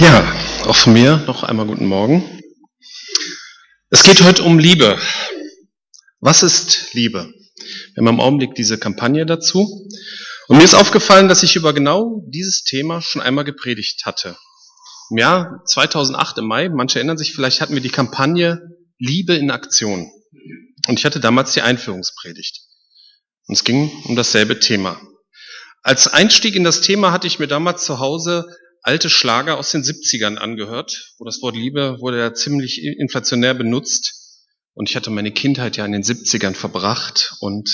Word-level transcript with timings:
Ja, 0.00 0.34
auch 0.64 0.76
von 0.76 0.94
mir 0.94 1.18
noch 1.26 1.42
einmal 1.42 1.66
guten 1.66 1.84
Morgen. 1.84 2.40
Es 3.90 4.02
geht 4.02 4.22
heute 4.22 4.44
um 4.44 4.58
Liebe. 4.58 4.98
Was 6.20 6.42
ist 6.42 6.94
Liebe? 6.94 7.30
Wir 7.92 7.96
haben 7.98 8.14
im 8.14 8.20
Augenblick 8.20 8.54
diese 8.54 8.78
Kampagne 8.78 9.26
dazu. 9.26 9.86
Und 10.48 10.56
mir 10.56 10.64
ist 10.64 10.72
aufgefallen, 10.72 11.28
dass 11.28 11.42
ich 11.42 11.54
über 11.54 11.74
genau 11.74 12.24
dieses 12.28 12.64
Thema 12.64 13.02
schon 13.02 13.20
einmal 13.20 13.44
gepredigt 13.44 14.06
hatte. 14.06 14.38
Im 15.10 15.18
Jahr 15.18 15.60
2008 15.66 16.38
im 16.38 16.46
Mai, 16.46 16.70
manche 16.70 16.98
erinnern 16.98 17.18
sich, 17.18 17.34
vielleicht 17.34 17.60
hatten 17.60 17.74
wir 17.74 17.82
die 17.82 17.90
Kampagne 17.90 18.58
Liebe 18.98 19.34
in 19.34 19.50
Aktion. 19.50 20.10
Und 20.88 20.98
ich 20.98 21.04
hatte 21.04 21.20
damals 21.20 21.52
die 21.52 21.60
Einführungspredigt. 21.60 22.62
Und 23.48 23.54
es 23.54 23.64
ging 23.64 23.92
um 24.04 24.16
dasselbe 24.16 24.60
Thema. 24.60 24.98
Als 25.82 26.08
Einstieg 26.08 26.54
in 26.54 26.64
das 26.64 26.80
Thema 26.80 27.12
hatte 27.12 27.26
ich 27.26 27.38
mir 27.38 27.48
damals 27.48 27.84
zu 27.84 27.98
Hause 27.98 28.46
alte 28.82 29.10
Schlager 29.10 29.58
aus 29.58 29.70
den 29.70 29.82
70ern 29.82 30.36
angehört, 30.36 31.14
wo 31.18 31.24
das 31.24 31.42
Wort 31.42 31.56
Liebe 31.56 31.96
wurde 32.00 32.18
ja 32.18 32.34
ziemlich 32.34 32.82
inflationär 32.82 33.54
benutzt. 33.54 34.14
Und 34.74 34.88
ich 34.88 34.96
hatte 34.96 35.10
meine 35.10 35.32
Kindheit 35.32 35.76
ja 35.76 35.84
in 35.84 35.92
den 35.92 36.02
70ern 36.02 36.54
verbracht 36.54 37.34
und 37.40 37.68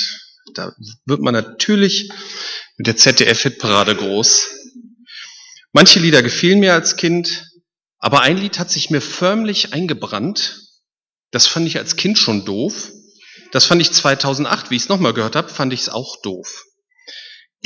da 0.55 0.73
wird 1.05 1.21
man 1.21 1.35
natürlich 1.35 2.11
mit 2.77 2.87
der 2.87 2.97
ZDF-Hitparade 2.97 3.95
groß. 3.95 4.49
Manche 5.73 5.99
Lieder 5.99 6.23
gefielen 6.23 6.61
mir 6.61 6.73
als 6.73 6.97
Kind, 6.97 7.51
aber 7.99 8.23
ein 8.23 8.39
Lied 8.39 8.59
hat 8.59 8.71
sich 8.71 8.91
mir 8.91 9.01
förmlich 9.01 9.73
eingebrannt. 9.73 10.61
Das 11.31 11.47
fand 11.47 11.67
ich 11.67 11.79
als 11.79 11.97
Kind 11.97 12.19
schon 12.19 12.45
doof. 12.45 12.91
Das 13.53 13.67
fand 13.67 13.83
ich 13.83 13.93
2008, 13.93 14.71
wie 14.71 14.77
ich 14.77 14.83
es 14.83 14.89
nochmal 14.89 15.13
gehört 15.13 15.37
habe, 15.37 15.49
fand 15.49 15.73
ich 15.73 15.81
es 15.81 15.89
auch 15.89 16.21
doof. 16.23 16.65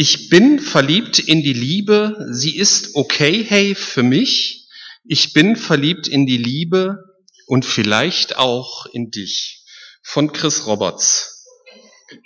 Ich 0.02 0.30
bin 0.30 0.60
verliebt 0.60 1.18
in 1.18 1.42
die 1.42 1.52
Liebe, 1.52 2.26
sie 2.30 2.56
ist 2.56 2.94
okay, 2.94 3.44
hey, 3.46 3.74
für 3.74 4.02
mich. 4.02 4.66
Ich 5.04 5.34
bin 5.34 5.56
verliebt 5.56 6.08
in 6.08 6.24
die 6.24 6.38
Liebe 6.38 7.04
und 7.46 7.66
vielleicht 7.66 8.38
auch 8.38 8.86
in 8.94 9.10
dich. 9.10 9.62
Von 10.02 10.32
Chris 10.32 10.66
Roberts. 10.66 11.44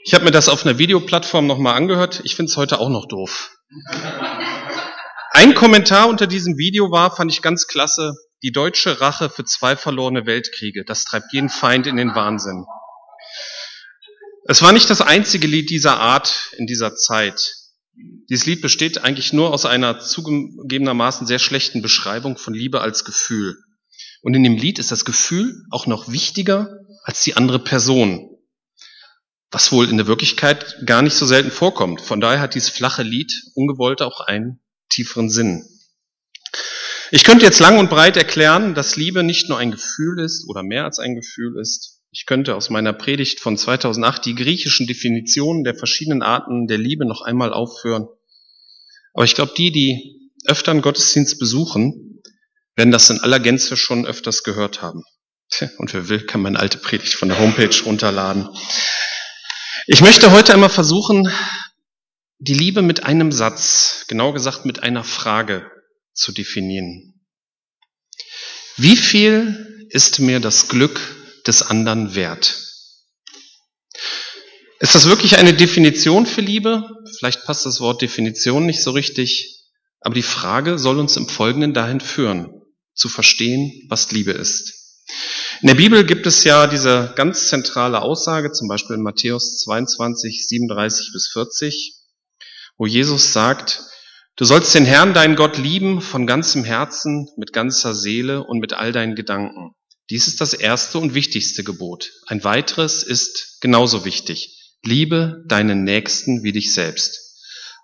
Ich 0.05 0.15
habe 0.15 0.25
mir 0.25 0.31
das 0.31 0.49
auf 0.49 0.65
einer 0.65 0.79
Videoplattform 0.79 1.49
nochmal 1.49 1.75
angehört. 1.75 2.21
Ich 2.23 2.37
finde 2.37 2.51
es 2.51 2.57
heute 2.57 2.79
auch 2.79 2.91
noch 2.91 3.09
doof. 3.09 3.51
Ein 5.33 5.57
Kommentar 5.57 6.09
unter 6.09 6.29
diesem 6.29 6.57
Video 6.57 6.93
war, 6.93 7.17
fand 7.17 7.33
ich 7.33 7.43
ganz 7.43 7.67
klasse, 7.67 8.15
die 8.45 8.53
deutsche 8.53 9.01
Rache 9.01 9.29
für 9.29 9.45
zwei 9.45 9.75
verlorene 9.75 10.27
Weltkriege. 10.27 10.85
Das 10.85 11.03
treibt 11.03 11.33
jeden 11.33 11.49
Feind 11.49 11.89
in 11.89 11.97
den 11.97 12.15
Wahnsinn. 12.15 12.67
Es 14.47 14.63
war 14.63 14.71
nicht 14.71 14.91
das 14.91 15.01
einzige 15.01 15.49
Lied 15.49 15.71
dieser 15.71 15.99
Art 15.99 16.53
in 16.57 16.69
dieser 16.69 16.95
Zeit. 16.95 17.64
Dieses 18.29 18.47
Lied 18.47 18.61
besteht 18.61 19.05
eigentlich 19.05 19.33
nur 19.33 19.53
aus 19.53 19.67
einer 19.67 20.01
zugegebenermaßen 20.01 21.27
sehr 21.27 21.39
schlechten 21.39 21.83
Beschreibung 21.83 22.37
von 22.37 22.55
Liebe 22.55 22.81
als 22.81 23.05
Gefühl. 23.05 23.57
Und 24.23 24.35
in 24.35 24.43
dem 24.43 24.57
Lied 24.57 24.79
ist 24.79 24.91
das 24.91 25.05
Gefühl 25.05 25.65
auch 25.71 25.87
noch 25.87 26.11
wichtiger 26.11 26.79
als 27.05 27.23
die 27.23 27.37
andere 27.37 27.59
Person, 27.59 28.31
was 29.51 29.71
wohl 29.71 29.89
in 29.89 29.99
der 29.99 30.07
Wirklichkeit 30.07 30.79
gar 30.87 31.03
nicht 31.03 31.15
so 31.15 31.27
selten 31.27 31.51
vorkommt. 31.51 32.01
Von 32.01 32.21
daher 32.21 32.41
hat 32.41 32.55
dieses 32.55 32.71
flache 32.71 33.03
Lied 33.03 33.33
ungewollt 33.55 34.03
auch 34.03 34.21
einen 34.21 34.61
tieferen 34.89 35.29
Sinn. 35.29 35.65
Ich 37.11 37.23
könnte 37.23 37.45
jetzt 37.45 37.61
lang 37.61 37.79
und 37.79 37.91
breit 37.91 38.17
erklären, 38.17 38.75
dass 38.75 38.97
Liebe 38.97 39.23
nicht 39.23 39.49
nur 39.49 39.59
ein 39.59 39.71
Gefühl 39.71 40.19
ist 40.19 40.49
oder 40.49 40.63
mehr 40.63 40.85
als 40.85 40.99
ein 40.99 41.15
Gefühl 41.15 41.61
ist, 41.61 41.94
ich 42.15 42.27
könnte 42.27 42.55
aus 42.55 42.71
meiner 42.71 42.93
Predigt 42.93 43.41
von 43.41 43.59
2008 43.59 44.25
die 44.25 44.37
griechischen 44.37 44.87
Definitionen 44.87 45.65
der 45.65 45.75
verschiedenen 45.75 46.23
Arten 46.23 46.69
der 46.69 46.79
Liebe 46.79 47.05
noch 47.05 47.23
einmal 47.23 47.53
aufführen. 47.53 48.07
Aber 49.15 49.25
ich 49.25 49.35
glaube, 49.35 49.53
die, 49.57 49.73
die 49.73 50.31
öfter 50.47 50.71
einen 50.71 50.81
Gottesdienst 50.81 51.41
besuchen, 51.41 52.23
werden 52.77 52.93
das 52.93 53.11
in 53.11 53.19
aller 53.19 53.41
Gänze 53.41 53.77
schon 53.77 54.07
öfters 54.07 54.45
gehört 54.45 54.81
haben. 54.81 55.03
Und 55.79 55.93
wer 55.93 56.09
will, 56.09 56.25
kann 56.25 56.41
meine 56.41 56.61
alte 56.61 56.79
Predigt 56.79 57.15
von 57.15 57.29
der 57.29 57.41
Homepage 57.41 57.83
runterladen. 57.85 58.49
Ich 59.89 60.01
möchte 60.01 60.31
heute 60.31 60.55
einmal 60.55 60.71
versuchen, 60.71 61.29
die 62.39 62.55
Liebe 62.55 62.83
mit 62.83 63.03
einem 63.03 63.33
Satz, 63.33 64.05
genau 64.07 64.33
gesagt 64.33 64.65
mit 64.67 64.85
einer 64.85 65.03
Frage 65.03 65.69
zu 66.13 66.31
definieren. 66.31 67.27
Wie 68.77 68.97
viel 68.97 69.87
ist 69.89 70.21
mir 70.21 70.39
das 70.39 70.69
Glück 70.69 71.01
des 71.47 71.63
anderen 71.63 72.15
wert. 72.15 72.57
Ist 74.81 74.95
das 74.95 75.09
wirklich 75.09 75.39
eine 75.39 75.55
Definition 75.55 76.27
für 76.27 76.41
Liebe? 76.41 76.89
Vielleicht 77.19 77.45
passt 77.45 77.65
das 77.65 77.81
Wort 77.81 78.03
Definition 78.03 78.67
nicht 78.67 78.83
so 78.83 78.91
richtig, 78.91 79.63
aber 80.01 80.15
die 80.15 80.23
Frage 80.23 80.79
soll 80.79 80.99
uns 80.99 81.17
im 81.17 81.29
Folgenden 81.29 81.73
dahin 81.73 82.01
führen, 82.01 82.63
zu 82.95 83.09
verstehen, 83.09 83.87
was 83.89 84.13
Liebe 84.13 84.33
ist. 84.33 84.85
In 85.63 85.69
der 85.69 85.77
Bibel 85.77 86.05
gibt 86.05 86.27
es 86.27 86.45
ja 86.45 86.67
diese 86.67 87.15
ganz 87.17 87.49
zentrale 87.49 88.03
Aussage, 88.03 88.53
zum 88.53 88.69
Beispiel 88.69 88.97
in 88.97 89.03
Matthäus 89.03 89.59
22, 89.59 90.47
37 90.47 91.11
bis 91.13 91.29
40, 91.33 91.95
wo 92.77 92.87
Jesus 92.87 93.33
sagt, 93.33 93.83
du 94.37 94.45
sollst 94.45 94.75
den 94.75 94.85
Herrn, 94.85 95.15
deinen 95.15 95.37
Gott, 95.37 95.57
lieben 95.57 96.03
von 96.03 96.27
ganzem 96.27 96.65
Herzen, 96.65 97.31
mit 97.37 97.53
ganzer 97.53 97.95
Seele 97.95 98.43
und 98.45 98.59
mit 98.59 98.73
all 98.73 98.93
deinen 98.93 99.15
Gedanken. 99.15 99.75
Dies 100.11 100.27
ist 100.27 100.41
das 100.41 100.53
erste 100.53 100.99
und 100.99 101.15
wichtigste 101.15 101.65
Gebot. 101.65 102.11
Ein 102.27 102.45
weiteres 102.45 103.03
ist 103.03 103.59
genauso 103.61 104.05
wichtig. 104.05 104.77
Liebe 104.83 105.43
deinen 105.47 105.85
Nächsten 105.85 106.43
wie 106.43 106.53
dich 106.53 106.75
selbst. 106.75 107.21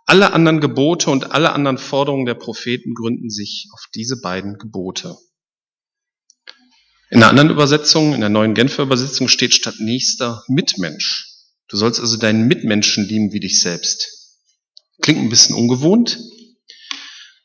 Alle 0.05 0.33
anderen 0.33 0.61
Gebote 0.61 1.11
und 1.11 1.33
alle 1.33 1.53
anderen 1.53 1.79
Forderungen 1.79 2.27
der 2.27 2.35
Propheten 2.35 2.95
gründen 2.95 3.31
sich 3.31 3.69
auf 3.73 3.85
diese 3.95 4.21
beiden 4.21 4.59
Gebote. 4.59 5.17
In 7.11 7.19
einer 7.19 7.29
anderen 7.29 7.51
Übersetzung, 7.51 8.15
in 8.15 8.21
der 8.21 8.29
neuen 8.29 8.55
Genfer 8.55 8.83
Übersetzung 8.83 9.29
steht 9.29 9.55
statt 9.55 9.77
Nächster 9.79 10.45
Mitmensch. 10.49 11.27
Du 11.69 11.77
sollst 11.77 12.01
also 12.01 12.17
deinen 12.17 12.47
Mitmenschen 12.49 13.05
lieben 13.07 13.33
wie 13.33 13.41
dich 13.41 13.61
selbst. 13.61 14.37
Klingt 15.01 15.21
ein 15.21 15.31
bisschen 15.31 15.55
ungewohnt, 15.55 16.19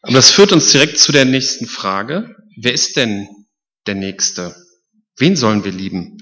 aber 0.02 0.14
das 0.14 0.32
führt 0.32 0.52
uns 0.52 0.72
direkt 0.72 1.00
zu 1.00 1.12
der 1.12 1.26
nächsten 1.26 1.68
Frage. 1.68 2.36
Wer 2.58 2.74
ist 2.74 2.96
denn 2.96 3.28
der 3.88 3.96
Nächste? 3.96 4.56
Wen 5.18 5.36
sollen 5.36 5.64
wir 5.64 5.72
lieben? 5.72 6.18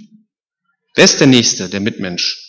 Wer 0.95 1.05
ist 1.05 1.19
der 1.19 1.27
Nächste, 1.27 1.69
der 1.69 1.79
Mitmensch? 1.79 2.39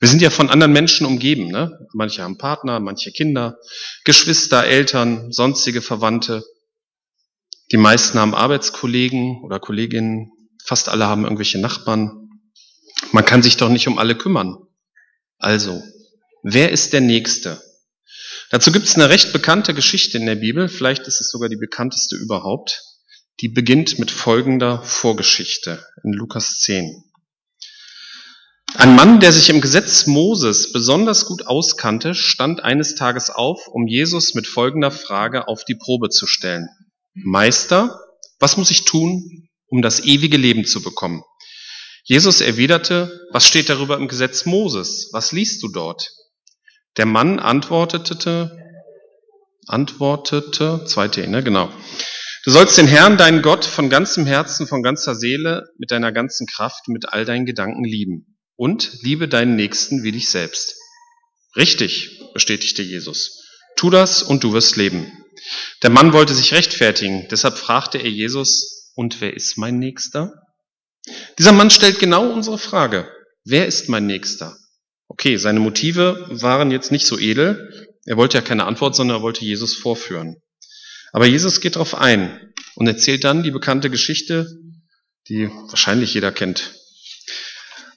Wir 0.00 0.08
sind 0.08 0.22
ja 0.22 0.30
von 0.30 0.50
anderen 0.50 0.72
Menschen 0.72 1.06
umgeben. 1.06 1.48
Ne? 1.48 1.78
Manche 1.92 2.22
haben 2.22 2.38
Partner, 2.38 2.80
manche 2.80 3.10
Kinder, 3.12 3.58
Geschwister, 4.04 4.64
Eltern, 4.64 5.32
sonstige 5.32 5.82
Verwandte. 5.82 6.44
Die 7.72 7.76
meisten 7.76 8.18
haben 8.18 8.34
Arbeitskollegen 8.34 9.42
oder 9.42 9.60
Kolleginnen. 9.60 10.32
Fast 10.64 10.88
alle 10.88 11.06
haben 11.06 11.24
irgendwelche 11.24 11.58
Nachbarn. 11.58 12.28
Man 13.12 13.24
kann 13.24 13.42
sich 13.42 13.56
doch 13.56 13.68
nicht 13.68 13.88
um 13.88 13.98
alle 13.98 14.16
kümmern. 14.16 14.56
Also, 15.38 15.82
wer 16.42 16.70
ist 16.72 16.92
der 16.92 17.00
Nächste? 17.00 17.62
Dazu 18.50 18.72
gibt 18.72 18.86
es 18.86 18.94
eine 18.94 19.10
recht 19.10 19.32
bekannte 19.32 19.74
Geschichte 19.74 20.18
in 20.18 20.26
der 20.26 20.36
Bibel. 20.36 20.68
Vielleicht 20.68 21.06
ist 21.06 21.20
es 21.20 21.30
sogar 21.30 21.48
die 21.48 21.56
bekannteste 21.56 22.16
überhaupt 22.16 22.82
die 23.40 23.48
beginnt 23.48 23.98
mit 23.98 24.10
folgender 24.10 24.82
Vorgeschichte 24.82 25.84
in 26.02 26.12
Lukas 26.12 26.60
10. 26.60 27.04
Ein 28.74 28.96
Mann, 28.96 29.20
der 29.20 29.32
sich 29.32 29.48
im 29.48 29.60
Gesetz 29.60 30.06
Moses 30.06 30.72
besonders 30.72 31.24
gut 31.24 31.46
auskannte, 31.46 32.14
stand 32.14 32.62
eines 32.62 32.96
Tages 32.96 33.30
auf, 33.30 33.66
um 33.68 33.86
Jesus 33.86 34.34
mit 34.34 34.46
folgender 34.46 34.90
Frage 34.90 35.48
auf 35.48 35.64
die 35.64 35.76
Probe 35.76 36.10
zu 36.10 36.26
stellen. 36.26 36.68
Meister, 37.14 37.98
was 38.40 38.56
muss 38.56 38.70
ich 38.70 38.84
tun, 38.84 39.48
um 39.68 39.82
das 39.82 40.04
ewige 40.04 40.36
Leben 40.36 40.64
zu 40.64 40.82
bekommen? 40.82 41.22
Jesus 42.04 42.40
erwiderte, 42.40 43.26
was 43.32 43.46
steht 43.46 43.68
darüber 43.68 43.96
im 43.96 44.08
Gesetz 44.08 44.46
Moses? 44.46 45.10
Was 45.12 45.32
liest 45.32 45.62
du 45.62 45.68
dort? 45.68 46.10
Der 46.96 47.06
Mann 47.06 47.38
antwortete, 47.38 48.58
antwortete, 49.66 50.84
zweite, 50.86 51.26
ne, 51.28 51.42
genau. 51.42 51.70
Du 52.48 52.54
sollst 52.54 52.78
den 52.78 52.86
Herrn, 52.86 53.18
deinen 53.18 53.42
Gott, 53.42 53.66
von 53.66 53.90
ganzem 53.90 54.24
Herzen, 54.24 54.66
von 54.66 54.82
ganzer 54.82 55.14
Seele, 55.14 55.68
mit 55.76 55.90
deiner 55.90 56.12
ganzen 56.12 56.46
Kraft, 56.46 56.88
mit 56.88 57.12
all 57.12 57.26
deinen 57.26 57.44
Gedanken 57.44 57.84
lieben. 57.84 58.38
Und 58.56 59.02
liebe 59.02 59.28
deinen 59.28 59.54
Nächsten 59.54 60.02
wie 60.02 60.12
dich 60.12 60.30
selbst. 60.30 60.74
Richtig, 61.56 62.22
bestätigte 62.32 62.80
Jesus. 62.80 63.44
Tu 63.76 63.90
das 63.90 64.22
und 64.22 64.44
du 64.44 64.54
wirst 64.54 64.76
leben. 64.76 65.12
Der 65.82 65.90
Mann 65.90 66.14
wollte 66.14 66.32
sich 66.32 66.54
rechtfertigen, 66.54 67.28
deshalb 67.30 67.58
fragte 67.58 67.98
er 67.98 68.08
Jesus, 68.08 68.92
und 68.94 69.20
wer 69.20 69.34
ist 69.34 69.58
mein 69.58 69.78
Nächster? 69.78 70.32
Dieser 71.38 71.52
Mann 71.52 71.68
stellt 71.68 71.98
genau 71.98 72.30
unsere 72.30 72.56
Frage. 72.56 73.12
Wer 73.44 73.66
ist 73.66 73.90
mein 73.90 74.06
Nächster? 74.06 74.56
Okay, 75.08 75.36
seine 75.36 75.60
Motive 75.60 76.26
waren 76.30 76.70
jetzt 76.70 76.92
nicht 76.92 77.06
so 77.06 77.18
edel. 77.18 77.92
Er 78.06 78.16
wollte 78.16 78.38
ja 78.38 78.42
keine 78.42 78.64
Antwort, 78.64 78.96
sondern 78.96 79.18
er 79.18 79.22
wollte 79.22 79.44
Jesus 79.44 79.74
vorführen. 79.74 80.40
Aber 81.12 81.26
Jesus 81.26 81.60
geht 81.60 81.76
darauf 81.76 81.94
ein 81.94 82.52
und 82.76 82.86
erzählt 82.86 83.24
dann 83.24 83.42
die 83.42 83.50
bekannte 83.50 83.90
Geschichte, 83.90 84.46
die 85.28 85.48
wahrscheinlich 85.68 86.14
jeder 86.14 86.32
kennt. 86.32 86.74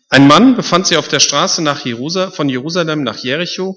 Ein 0.10 0.28
Mann 0.28 0.56
befand 0.56 0.88
sich 0.88 0.98
auf 0.98 1.08
der 1.08 1.20
Straße 1.20 1.62
nach 1.62 1.86
Jerusalem, 1.86 2.34
von 2.34 2.50
Jerusalem 2.50 3.04
nach 3.04 3.18
Jericho, 3.18 3.76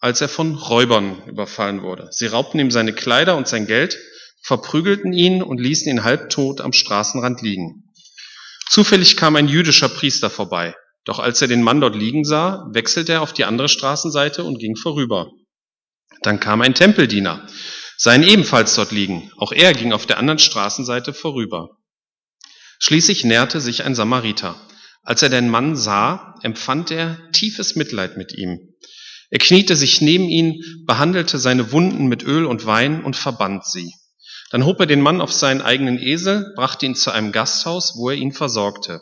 als 0.00 0.20
er 0.20 0.28
von 0.28 0.54
Räubern 0.54 1.22
überfallen 1.26 1.82
wurde. 1.82 2.08
Sie 2.10 2.26
raubten 2.26 2.58
ihm 2.58 2.70
seine 2.70 2.92
Kleider 2.92 3.36
und 3.36 3.46
sein 3.48 3.66
Geld, 3.66 3.98
verprügelten 4.42 5.12
ihn 5.12 5.42
und 5.42 5.60
ließen 5.60 5.88
ihn 5.88 6.04
halbtot 6.04 6.60
am 6.60 6.72
Straßenrand 6.72 7.42
liegen. 7.42 7.84
Zufällig 8.68 9.16
kam 9.16 9.36
ein 9.36 9.48
jüdischer 9.48 9.88
Priester 9.88 10.28
vorbei. 10.28 10.74
Doch 11.04 11.20
als 11.20 11.40
er 11.40 11.48
den 11.48 11.62
Mann 11.62 11.80
dort 11.80 11.94
liegen 11.94 12.24
sah, 12.24 12.66
wechselte 12.72 13.12
er 13.12 13.22
auf 13.22 13.32
die 13.32 13.44
andere 13.44 13.68
Straßenseite 13.68 14.42
und 14.42 14.58
ging 14.58 14.74
vorüber. 14.74 15.30
Dann 16.22 16.40
kam 16.40 16.62
ein 16.62 16.74
Tempeldiener, 16.74 17.46
sah 17.96 18.14
ihn 18.14 18.22
ebenfalls 18.22 18.74
dort 18.74 18.92
liegen. 18.92 19.30
Auch 19.36 19.52
er 19.52 19.72
ging 19.72 19.92
auf 19.92 20.06
der 20.06 20.18
anderen 20.18 20.38
Straßenseite 20.38 21.12
vorüber. 21.12 21.78
Schließlich 22.78 23.24
näherte 23.24 23.60
sich 23.60 23.84
ein 23.84 23.94
Samariter. 23.94 24.56
Als 25.02 25.22
er 25.22 25.28
den 25.28 25.48
Mann 25.48 25.76
sah, 25.76 26.34
empfand 26.42 26.90
er 26.90 27.18
tiefes 27.32 27.76
Mitleid 27.76 28.16
mit 28.16 28.32
ihm. 28.36 28.74
Er 29.30 29.38
kniete 29.38 29.76
sich 29.76 30.00
neben 30.00 30.28
ihn, 30.28 30.62
behandelte 30.86 31.38
seine 31.38 31.72
Wunden 31.72 32.06
mit 32.06 32.22
Öl 32.22 32.44
und 32.44 32.66
Wein 32.66 33.02
und 33.02 33.16
verband 33.16 33.64
sie. 33.64 33.92
Dann 34.50 34.64
hob 34.64 34.78
er 34.80 34.86
den 34.86 35.00
Mann 35.00 35.20
auf 35.20 35.32
seinen 35.32 35.62
eigenen 35.62 35.98
Esel, 35.98 36.52
brachte 36.54 36.86
ihn 36.86 36.94
zu 36.94 37.10
einem 37.10 37.32
Gasthaus, 37.32 37.94
wo 37.96 38.10
er 38.10 38.16
ihn 38.16 38.32
versorgte. 38.32 39.00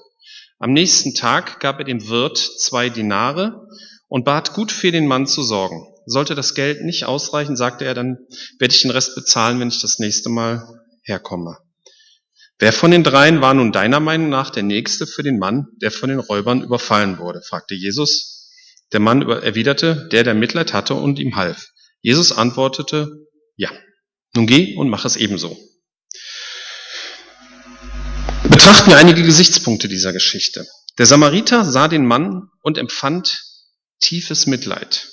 Am 0.59 0.73
nächsten 0.73 1.15
Tag 1.15 1.61
gab 1.61 1.79
er 1.79 1.85
dem 1.85 2.09
Wirt 2.09 2.39
zwei 2.39 2.89
Dinare 2.89 3.67
und 4.09 4.25
bat 4.25 4.55
gut 4.55 4.73
für 4.73 4.93
den 4.93 5.07
Mann 5.07 5.27
zu 5.27 5.43
sorgen. 5.43 5.87
Sollte 6.07 6.35
das 6.35 6.55
Geld 6.55 6.83
nicht 6.85 7.05
ausreichen, 7.05 7.57
sagte 7.57 7.85
er, 7.85 7.95
dann 7.95 8.19
werde 8.59 8.75
ich 8.75 8.83
den 8.83 8.91
Rest 8.91 9.15
bezahlen, 9.15 9.61
wenn 9.61 9.69
ich 9.69 9.81
das 9.81 9.99
nächste 9.99 10.29
Mal 10.29 10.67
herkomme. 11.03 11.59
Wer 12.59 12.73
von 12.73 12.91
den 12.91 13.03
dreien 13.03 13.41
war 13.41 13.53
nun 13.55 13.73
deiner 13.73 14.01
Meinung 14.01 14.29
nach 14.29 14.51
der 14.51 14.63
Nächste 14.63 15.07
für 15.07 15.23
den 15.23 15.39
Mann, 15.39 15.67
der 15.83 15.91
von 15.91 16.09
den 16.09 16.21
Räubern 16.21 16.63
überfallen 16.63 17.19
wurde? 17.19 17.43
fragte 17.43 17.75
Jesus. 17.75 18.51
Der 18.93 19.01
Mann 19.01 19.23
erwiderte, 19.23 20.09
der, 20.13 20.23
der 20.23 20.35
Mitleid 20.35 20.73
hatte 20.73 20.95
und 20.95 21.19
ihm 21.19 21.37
half. 21.37 21.69
Jesus 22.01 22.33
antwortete, 22.33 23.09
ja. 23.57 23.71
Nun 24.35 24.47
geh 24.47 24.77
und 24.77 24.89
mach 24.89 25.05
es 25.05 25.17
ebenso. 25.17 25.57
Betrachten 28.49 28.91
wir 28.91 28.99
einige 28.99 29.23
Gesichtspunkte 29.23 29.89
dieser 29.89 30.13
Geschichte. 30.13 30.67
Der 30.99 31.07
Samariter 31.07 31.65
sah 31.65 31.89
den 31.89 32.07
Mann 32.07 32.51
und 32.63 32.79
empfand 32.79 33.43
tiefes 34.01 34.47
Mitleid. 34.47 35.09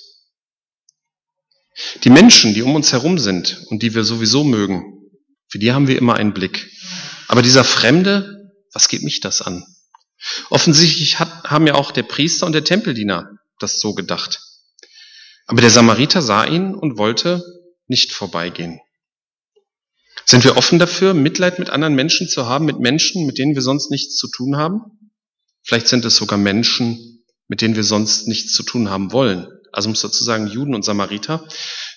Die 2.04 2.10
Menschen, 2.10 2.54
die 2.54 2.62
um 2.62 2.74
uns 2.74 2.92
herum 2.92 3.18
sind 3.18 3.64
und 3.68 3.82
die 3.82 3.94
wir 3.94 4.04
sowieso 4.04 4.44
mögen, 4.44 4.84
für 5.48 5.58
die 5.58 5.72
haben 5.72 5.88
wir 5.88 5.98
immer 5.98 6.14
einen 6.14 6.34
Blick. 6.34 6.70
Aber 7.28 7.42
dieser 7.42 7.64
Fremde, 7.64 8.52
was 8.72 8.88
geht 8.88 9.02
mich 9.02 9.20
das 9.20 9.42
an? 9.42 9.64
Offensichtlich 10.50 11.18
hat, 11.18 11.44
haben 11.44 11.66
ja 11.66 11.74
auch 11.74 11.90
der 11.90 12.04
Priester 12.04 12.46
und 12.46 12.52
der 12.52 12.64
Tempeldiener 12.64 13.30
das 13.58 13.80
so 13.80 13.94
gedacht. 13.94 14.40
Aber 15.46 15.60
der 15.60 15.70
Samariter 15.70 16.22
sah 16.22 16.44
ihn 16.44 16.74
und 16.74 16.98
wollte 16.98 17.42
nicht 17.86 18.12
vorbeigehen. 18.12 18.80
Sind 20.24 20.44
wir 20.44 20.56
offen 20.56 20.78
dafür, 20.78 21.14
Mitleid 21.14 21.58
mit 21.58 21.70
anderen 21.70 21.94
Menschen 21.94 22.28
zu 22.28 22.46
haben, 22.46 22.64
mit 22.64 22.78
Menschen, 22.78 23.26
mit 23.26 23.38
denen 23.38 23.54
wir 23.54 23.62
sonst 23.62 23.90
nichts 23.90 24.16
zu 24.16 24.28
tun 24.28 24.56
haben? 24.56 24.80
Vielleicht 25.64 25.88
sind 25.88 26.04
es 26.04 26.16
sogar 26.16 26.38
Menschen, 26.38 27.24
mit 27.48 27.60
denen 27.60 27.76
wir 27.76 27.84
sonst 27.84 28.28
nichts 28.28 28.52
zu 28.52 28.62
tun 28.62 28.88
haben 28.88 29.12
wollen. 29.12 29.46
Also 29.72 29.88
muss 29.88 30.02
dazu 30.02 30.22
sagen, 30.24 30.46
Juden 30.46 30.74
und 30.74 30.84
Samariter, 30.84 31.46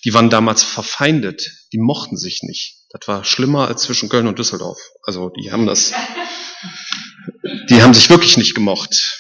die 0.04 0.14
waren 0.14 0.30
damals 0.30 0.64
verfeindet, 0.64 1.52
die 1.74 1.78
mochten 1.78 2.18
sich 2.18 2.42
nicht. 2.44 2.78
Das 2.90 3.08
war 3.08 3.24
schlimmer 3.24 3.68
als 3.68 3.84
zwischen 3.84 4.10
Köln 4.10 4.28
und 4.28 4.40
Düsseldorf. 4.40 4.80
Also 5.04 5.30
die 5.30 5.52
haben 5.52 5.66
das, 5.66 5.94
die 7.70 7.82
haben 7.82 7.94
sich 7.94 8.10
wirklich 8.10 8.38
nicht 8.38 8.56
gemocht. 8.56 9.20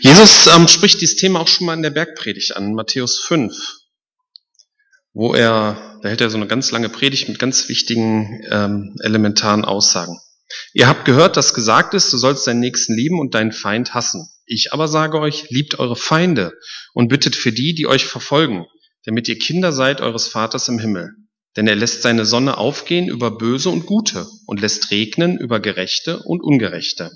Jesus 0.00 0.48
ähm, 0.48 0.66
spricht 0.66 1.00
dieses 1.00 1.16
Thema 1.16 1.40
auch 1.40 1.48
schon 1.48 1.66
mal 1.66 1.74
in 1.74 1.82
der 1.82 1.90
Bergpredigt 1.90 2.56
an, 2.56 2.74
Matthäus 2.74 3.20
5 3.20 3.54
wo 5.14 5.34
er, 5.34 5.98
da 6.02 6.08
hält 6.08 6.20
er 6.20 6.30
so 6.30 6.36
eine 6.36 6.46
ganz 6.46 6.70
lange 6.70 6.88
Predigt 6.88 7.28
mit 7.28 7.38
ganz 7.38 7.68
wichtigen 7.68 8.42
ähm, 8.50 8.96
elementaren 9.00 9.64
Aussagen. 9.64 10.18
Ihr 10.74 10.86
habt 10.86 11.04
gehört, 11.04 11.36
dass 11.36 11.54
gesagt 11.54 11.94
ist, 11.94 12.12
du 12.12 12.18
sollst 12.18 12.46
deinen 12.46 12.60
Nächsten 12.60 12.94
lieben 12.94 13.20
und 13.20 13.34
deinen 13.34 13.52
Feind 13.52 13.94
hassen. 13.94 14.28
Ich 14.52 14.74
aber 14.74 14.86
sage 14.86 15.18
euch, 15.18 15.48
liebt 15.48 15.78
eure 15.78 15.96
Feinde 15.96 16.52
und 16.92 17.08
bittet 17.08 17.34
für 17.34 17.52
die, 17.52 17.74
die 17.74 17.86
euch 17.86 18.04
verfolgen, 18.04 18.66
damit 19.06 19.26
ihr 19.26 19.38
Kinder 19.38 19.72
seid 19.72 20.02
eures 20.02 20.28
Vaters 20.28 20.68
im 20.68 20.78
Himmel. 20.78 21.14
Denn 21.56 21.66
er 21.66 21.74
lässt 21.74 22.02
seine 22.02 22.26
Sonne 22.26 22.58
aufgehen 22.58 23.08
über 23.08 23.30
Böse 23.30 23.70
und 23.70 23.86
Gute 23.86 24.26
und 24.46 24.60
lässt 24.60 24.90
regnen 24.90 25.38
über 25.38 25.58
Gerechte 25.58 26.18
und 26.18 26.42
Ungerechte. 26.42 27.10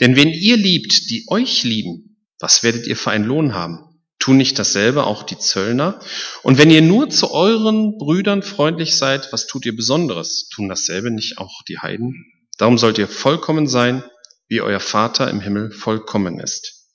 Denn 0.00 0.16
wenn 0.16 0.30
ihr 0.30 0.56
liebt, 0.56 1.10
die 1.10 1.26
euch 1.28 1.62
lieben, 1.62 2.16
was 2.38 2.62
werdet 2.62 2.86
ihr 2.86 2.96
für 2.96 3.10
einen 3.10 3.26
Lohn 3.26 3.52
haben? 3.52 4.00
Tun 4.18 4.38
nicht 4.38 4.58
dasselbe 4.58 5.04
auch 5.04 5.24
die 5.24 5.38
Zöllner? 5.38 6.00
Und 6.42 6.56
wenn 6.56 6.70
ihr 6.70 6.80
nur 6.80 7.10
zu 7.10 7.32
euren 7.32 7.98
Brüdern 7.98 8.42
freundlich 8.42 8.96
seid, 8.96 9.30
was 9.30 9.46
tut 9.46 9.66
ihr 9.66 9.76
Besonderes? 9.76 10.48
Tun 10.48 10.70
dasselbe 10.70 11.10
nicht 11.10 11.36
auch 11.36 11.62
die 11.68 11.80
Heiden? 11.80 12.32
Darum 12.56 12.78
sollt 12.78 12.96
ihr 12.96 13.08
vollkommen 13.08 13.66
sein, 13.66 14.02
wie 14.52 14.60
euer 14.60 14.80
Vater 14.80 15.30
im 15.30 15.40
Himmel 15.40 15.72
vollkommen 15.72 16.38
ist. 16.38 16.86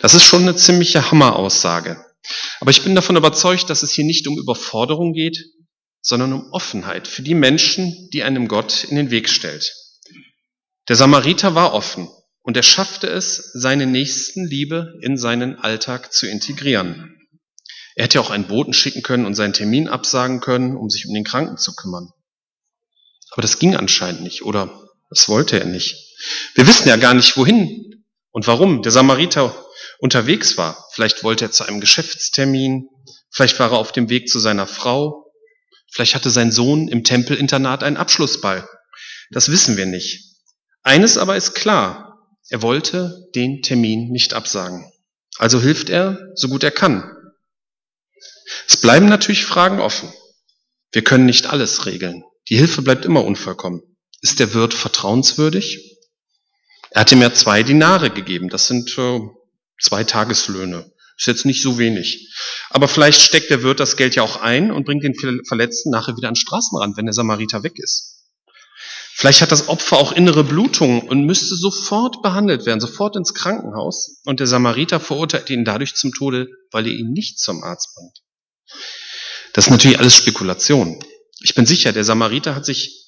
Das 0.00 0.12
ist 0.12 0.24
schon 0.24 0.42
eine 0.42 0.54
ziemliche 0.54 1.10
Hammeraussage. 1.10 2.04
Aber 2.60 2.70
ich 2.70 2.84
bin 2.84 2.94
davon 2.94 3.16
überzeugt, 3.16 3.70
dass 3.70 3.82
es 3.82 3.92
hier 3.92 4.04
nicht 4.04 4.26
um 4.28 4.38
Überforderung 4.38 5.14
geht, 5.14 5.38
sondern 6.02 6.34
um 6.34 6.52
Offenheit 6.52 7.08
für 7.08 7.22
die 7.22 7.34
Menschen, 7.34 8.10
die 8.12 8.22
einem 8.22 8.48
Gott 8.48 8.84
in 8.84 8.96
den 8.96 9.10
Weg 9.10 9.30
stellt. 9.30 9.74
Der 10.88 10.96
Samariter 10.96 11.54
war 11.54 11.72
offen. 11.72 12.06
Und 12.42 12.56
er 12.56 12.62
schaffte 12.62 13.08
es, 13.08 13.50
seine 13.54 13.86
Nächstenliebe 13.86 14.92
in 15.00 15.16
seinen 15.16 15.56
Alltag 15.56 16.12
zu 16.12 16.28
integrieren. 16.28 17.16
Er 17.94 18.04
hätte 18.04 18.20
auch 18.20 18.30
einen 18.30 18.46
Boten 18.46 18.74
schicken 18.74 19.02
können 19.02 19.24
und 19.24 19.34
seinen 19.34 19.54
Termin 19.54 19.88
absagen 19.88 20.40
können, 20.40 20.76
um 20.76 20.90
sich 20.90 21.06
um 21.08 21.14
den 21.14 21.24
Kranken 21.24 21.56
zu 21.56 21.74
kümmern. 21.74 22.10
Aber 23.30 23.40
das 23.42 23.58
ging 23.58 23.74
anscheinend 23.74 24.20
nicht 24.20 24.42
oder 24.42 24.85
das 25.10 25.28
wollte 25.28 25.58
er 25.58 25.66
nicht. 25.66 25.94
Wir 26.54 26.66
wissen 26.66 26.88
ja 26.88 26.96
gar 26.96 27.14
nicht, 27.14 27.36
wohin 27.36 28.04
und 28.30 28.46
warum 28.46 28.82
der 28.82 28.92
Samariter 28.92 29.54
unterwegs 29.98 30.56
war. 30.56 30.86
Vielleicht 30.92 31.22
wollte 31.22 31.46
er 31.46 31.52
zu 31.52 31.64
einem 31.64 31.80
Geschäftstermin, 31.80 32.88
vielleicht 33.30 33.58
war 33.58 33.72
er 33.72 33.78
auf 33.78 33.92
dem 33.92 34.08
Weg 34.08 34.28
zu 34.28 34.38
seiner 34.38 34.66
Frau, 34.66 35.30
vielleicht 35.90 36.14
hatte 36.14 36.30
sein 36.30 36.52
Sohn 36.52 36.88
im 36.88 37.04
Tempelinternat 37.04 37.82
einen 37.82 37.96
Abschlussball. 37.96 38.68
Das 39.30 39.50
wissen 39.50 39.76
wir 39.76 39.86
nicht. 39.86 40.36
Eines 40.82 41.18
aber 41.18 41.36
ist 41.36 41.54
klar, 41.54 42.20
er 42.48 42.62
wollte 42.62 43.28
den 43.34 43.62
Termin 43.62 44.10
nicht 44.10 44.34
absagen. 44.34 44.90
Also 45.38 45.60
hilft 45.60 45.90
er, 45.90 46.30
so 46.34 46.48
gut 46.48 46.62
er 46.62 46.70
kann. 46.70 47.12
Es 48.68 48.76
bleiben 48.76 49.08
natürlich 49.08 49.44
Fragen 49.44 49.80
offen. 49.80 50.12
Wir 50.92 51.02
können 51.02 51.26
nicht 51.26 51.46
alles 51.46 51.86
regeln. 51.86 52.22
Die 52.48 52.56
Hilfe 52.56 52.82
bleibt 52.82 53.04
immer 53.04 53.24
unvollkommen. 53.24 53.95
Ist 54.20 54.38
der 54.40 54.54
Wirt 54.54 54.74
vertrauenswürdig? 54.74 55.98
Er 56.90 57.02
hat 57.02 57.12
ihm 57.12 57.22
ja 57.22 57.32
zwei 57.32 57.62
Dinare 57.62 58.10
gegeben. 58.10 58.48
Das 58.48 58.66
sind 58.66 58.96
äh, 58.98 59.20
zwei 59.80 60.04
Tageslöhne. 60.04 60.90
Ist 61.18 61.26
jetzt 61.26 61.46
nicht 61.46 61.62
so 61.62 61.78
wenig. 61.78 62.34
Aber 62.70 62.88
vielleicht 62.88 63.22
steckt 63.22 63.50
der 63.50 63.62
Wirt 63.62 63.80
das 63.80 63.96
Geld 63.96 64.14
ja 64.16 64.22
auch 64.22 64.36
ein 64.36 64.70
und 64.70 64.84
bringt 64.84 65.02
den 65.02 65.14
Verletzten 65.46 65.90
nachher 65.90 66.16
wieder 66.16 66.28
an 66.28 66.34
den 66.34 66.40
Straßenrand, 66.40 66.96
wenn 66.96 67.06
der 67.06 67.14
Samariter 67.14 67.62
weg 67.62 67.78
ist. 67.78 68.16
Vielleicht 69.18 69.40
hat 69.40 69.50
das 69.50 69.68
Opfer 69.68 69.96
auch 69.96 70.12
innere 70.12 70.44
Blutungen 70.44 71.00
und 71.00 71.24
müsste 71.24 71.56
sofort 71.56 72.20
behandelt 72.20 72.66
werden, 72.66 72.80
sofort 72.80 73.16
ins 73.16 73.32
Krankenhaus. 73.32 74.20
Und 74.26 74.40
der 74.40 74.46
Samariter 74.46 75.00
verurteilt 75.00 75.48
ihn 75.48 75.64
dadurch 75.64 75.94
zum 75.94 76.12
Tode, 76.12 76.48
weil 76.70 76.86
er 76.86 76.92
ihn 76.92 77.12
nicht 77.12 77.38
zum 77.38 77.64
Arzt 77.64 77.94
bringt. 77.94 78.18
Das 79.54 79.66
ist 79.66 79.70
natürlich 79.70 79.98
alles 79.98 80.16
Spekulation. 80.16 81.02
Ich 81.40 81.54
bin 81.54 81.64
sicher, 81.64 81.92
der 81.92 82.04
Samariter 82.04 82.54
hat 82.54 82.66
sich 82.66 83.05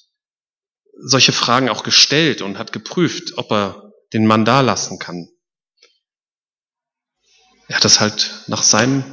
solche 1.01 1.31
Fragen 1.31 1.69
auch 1.69 1.83
gestellt 1.83 2.41
und 2.41 2.57
hat 2.57 2.71
geprüft, 2.71 3.37
ob 3.37 3.51
er 3.51 3.91
den 4.13 4.25
Mann 4.25 4.45
da 4.45 4.61
lassen 4.61 4.99
kann. 4.99 5.29
Er 7.67 7.75
hat 7.75 7.85
das 7.85 7.99
halt 7.99 8.43
nach 8.47 8.63
seinem 8.63 9.03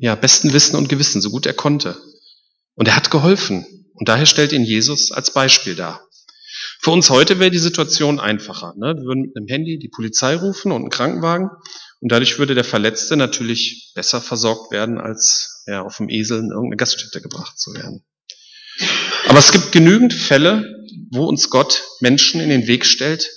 ja, 0.00 0.14
besten 0.14 0.52
Wissen 0.52 0.76
und 0.76 0.88
Gewissen, 0.88 1.20
so 1.20 1.30
gut 1.30 1.46
er 1.46 1.52
konnte. 1.52 2.00
Und 2.74 2.88
er 2.88 2.96
hat 2.96 3.10
geholfen. 3.10 3.66
Und 3.94 4.08
daher 4.08 4.26
stellt 4.26 4.52
ihn 4.52 4.64
Jesus 4.64 5.12
als 5.12 5.32
Beispiel 5.32 5.76
dar. 5.76 6.08
Für 6.80 6.90
uns 6.90 7.10
heute 7.10 7.38
wäre 7.38 7.50
die 7.50 7.58
Situation 7.58 8.20
einfacher. 8.20 8.74
Ne? 8.76 8.94
Wir 8.96 9.04
würden 9.04 9.22
mit 9.22 9.36
einem 9.36 9.46
Handy 9.46 9.78
die 9.78 9.88
Polizei 9.88 10.36
rufen 10.36 10.72
und 10.72 10.82
einen 10.82 10.90
Krankenwagen 10.90 11.50
und 12.00 12.12
dadurch 12.12 12.38
würde 12.38 12.54
der 12.54 12.64
Verletzte 12.64 13.16
natürlich 13.16 13.92
besser 13.94 14.20
versorgt 14.20 14.70
werden, 14.72 14.98
als 14.98 15.64
ja, 15.66 15.82
auf 15.82 15.96
dem 15.98 16.08
Esel 16.08 16.40
in 16.40 16.50
irgendeine 16.50 16.76
Gaststätte 16.76 17.20
gebracht 17.20 17.58
zu 17.58 17.72
werden. 17.74 18.04
Aber 19.28 19.38
es 19.38 19.52
gibt 19.52 19.72
genügend 19.72 20.12
Fälle, 20.12 20.73
wo 21.10 21.26
uns 21.26 21.50
Gott 21.50 21.82
Menschen 22.00 22.40
in 22.40 22.48
den 22.48 22.66
Weg 22.66 22.84
stellt, 22.86 23.30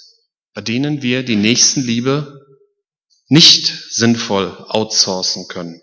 bei 0.53 0.61
denen 0.61 1.01
wir 1.01 1.23
die 1.23 1.35
Nächstenliebe 1.35 2.39
nicht 3.29 3.67
sinnvoll 3.89 4.65
outsourcen 4.69 5.47
können. 5.47 5.81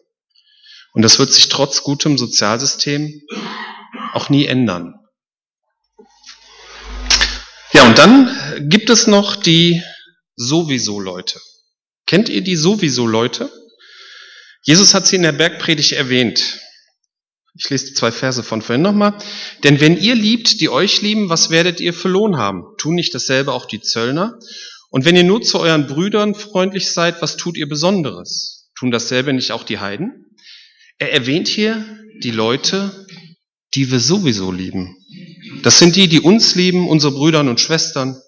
Und 0.93 1.03
das 1.03 1.19
wird 1.19 1.33
sich 1.33 1.49
trotz 1.49 1.83
gutem 1.83 2.17
Sozialsystem 2.19 3.23
auch 4.13 4.29
nie 4.29 4.47
ändern. 4.47 4.95
Ja, 7.73 7.87
und 7.87 7.99
dann 7.99 8.69
gibt 8.69 8.91
es 8.91 9.07
noch 9.07 9.37
die 9.37 9.83
sowieso 10.37 11.01
Leute. 11.01 11.41
Kennt 12.07 12.29
ihr 12.29 12.43
die 12.43 12.57
sowieso 12.57 13.07
Leute? 13.07 13.51
Jesus 14.63 14.95
hat 14.95 15.07
sie 15.07 15.17
in 15.17 15.23
der 15.23 15.33
Bergpredigt 15.33 15.93
erwähnt. 15.93 16.61
Ich 17.57 17.71
lese 17.71 17.87
die 17.87 17.95
zwei 17.95 18.11
Verse 18.11 18.43
von 18.43 18.63
vorhin 18.63 18.83
nochmal. 18.83 19.17
Denn 19.63 19.81
wenn 19.81 19.97
ihr 19.97 20.15
liebt, 20.15 20.61
die 20.61 20.69
euch 20.69 21.03
lieben, 21.03 21.29
was 21.29 21.51
werdet 21.51 21.81
ihr 21.81 21.95
für 21.95 22.09
Lohn 22.09 22.37
haben? 22.37 22.65
Tun 22.79 22.97
nicht 22.97 23.15
dasselbe 23.15 23.53
auch 23.53 23.67
die 23.67 23.81
Zöllner? 23.81 24.39
Und 24.91 25.05
wenn 25.05 25.17
ihr 25.17 25.25
nur 25.25 25.43
zu 25.43 25.59
euren 25.59 25.87
Brüdern 25.87 26.35
freundlich 26.35 26.93
seid, 26.93 27.23
was 27.23 27.37
tut 27.37 27.57
ihr 27.57 27.69
Besonderes? 27.69 28.71
Tun 28.77 28.91
dasselbe 28.91 29.33
nicht 29.33 29.53
auch 29.53 29.63
die 29.63 29.79
Heiden? 29.79 30.37
Er 30.99 31.13
erwähnt 31.13 31.49
hier 31.49 31.85
die 32.23 32.31
Leute, 32.31 33.07
die 33.75 33.91
wir 33.91 34.01
sowieso 34.01 34.53
lieben. 34.53 34.97
Das 35.63 35.79
sind 35.79 35.97
die, 35.97 36.09
die 36.09 36.21
uns 36.21 36.55
lieben, 36.55 36.89
unsere 36.89 37.13
Brüder 37.13 37.41
und 37.41 37.61
Schwestern. 37.61 38.21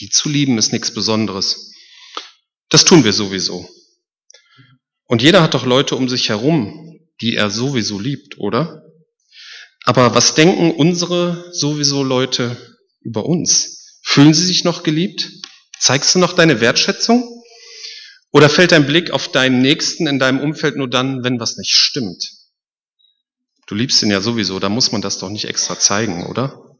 Die 0.00 0.08
zu 0.08 0.28
lieben 0.28 0.58
ist 0.58 0.72
nichts 0.72 0.92
Besonderes. 0.92 1.72
Das 2.70 2.84
tun 2.84 3.04
wir 3.04 3.12
sowieso. 3.12 3.68
Und 5.06 5.22
jeder 5.22 5.42
hat 5.42 5.54
doch 5.54 5.66
Leute 5.66 5.96
um 5.96 6.08
sich 6.08 6.28
herum, 6.28 6.93
die 7.20 7.36
er 7.36 7.50
sowieso 7.50 7.98
liebt, 7.98 8.38
oder? 8.38 8.82
Aber 9.84 10.14
was 10.14 10.34
denken 10.34 10.70
unsere 10.72 11.50
sowieso 11.52 12.02
Leute 12.02 12.56
über 13.00 13.26
uns? 13.26 14.00
Fühlen 14.02 14.34
sie 14.34 14.44
sich 14.46 14.64
noch 14.64 14.82
geliebt? 14.82 15.30
Zeigst 15.78 16.14
du 16.14 16.18
noch 16.18 16.32
deine 16.32 16.60
Wertschätzung? 16.60 17.30
Oder 18.32 18.48
fällt 18.48 18.72
dein 18.72 18.86
Blick 18.86 19.10
auf 19.10 19.30
deinen 19.30 19.62
Nächsten 19.62 20.06
in 20.06 20.18
deinem 20.18 20.40
Umfeld 20.40 20.76
nur 20.76 20.88
dann, 20.88 21.22
wenn 21.22 21.38
was 21.38 21.56
nicht 21.56 21.70
stimmt? 21.70 22.30
Du 23.66 23.74
liebst 23.74 24.02
ihn 24.02 24.10
ja 24.10 24.20
sowieso, 24.20 24.58
da 24.58 24.68
muss 24.68 24.92
man 24.92 25.02
das 25.02 25.18
doch 25.18 25.30
nicht 25.30 25.44
extra 25.44 25.78
zeigen, 25.78 26.26
oder? 26.26 26.76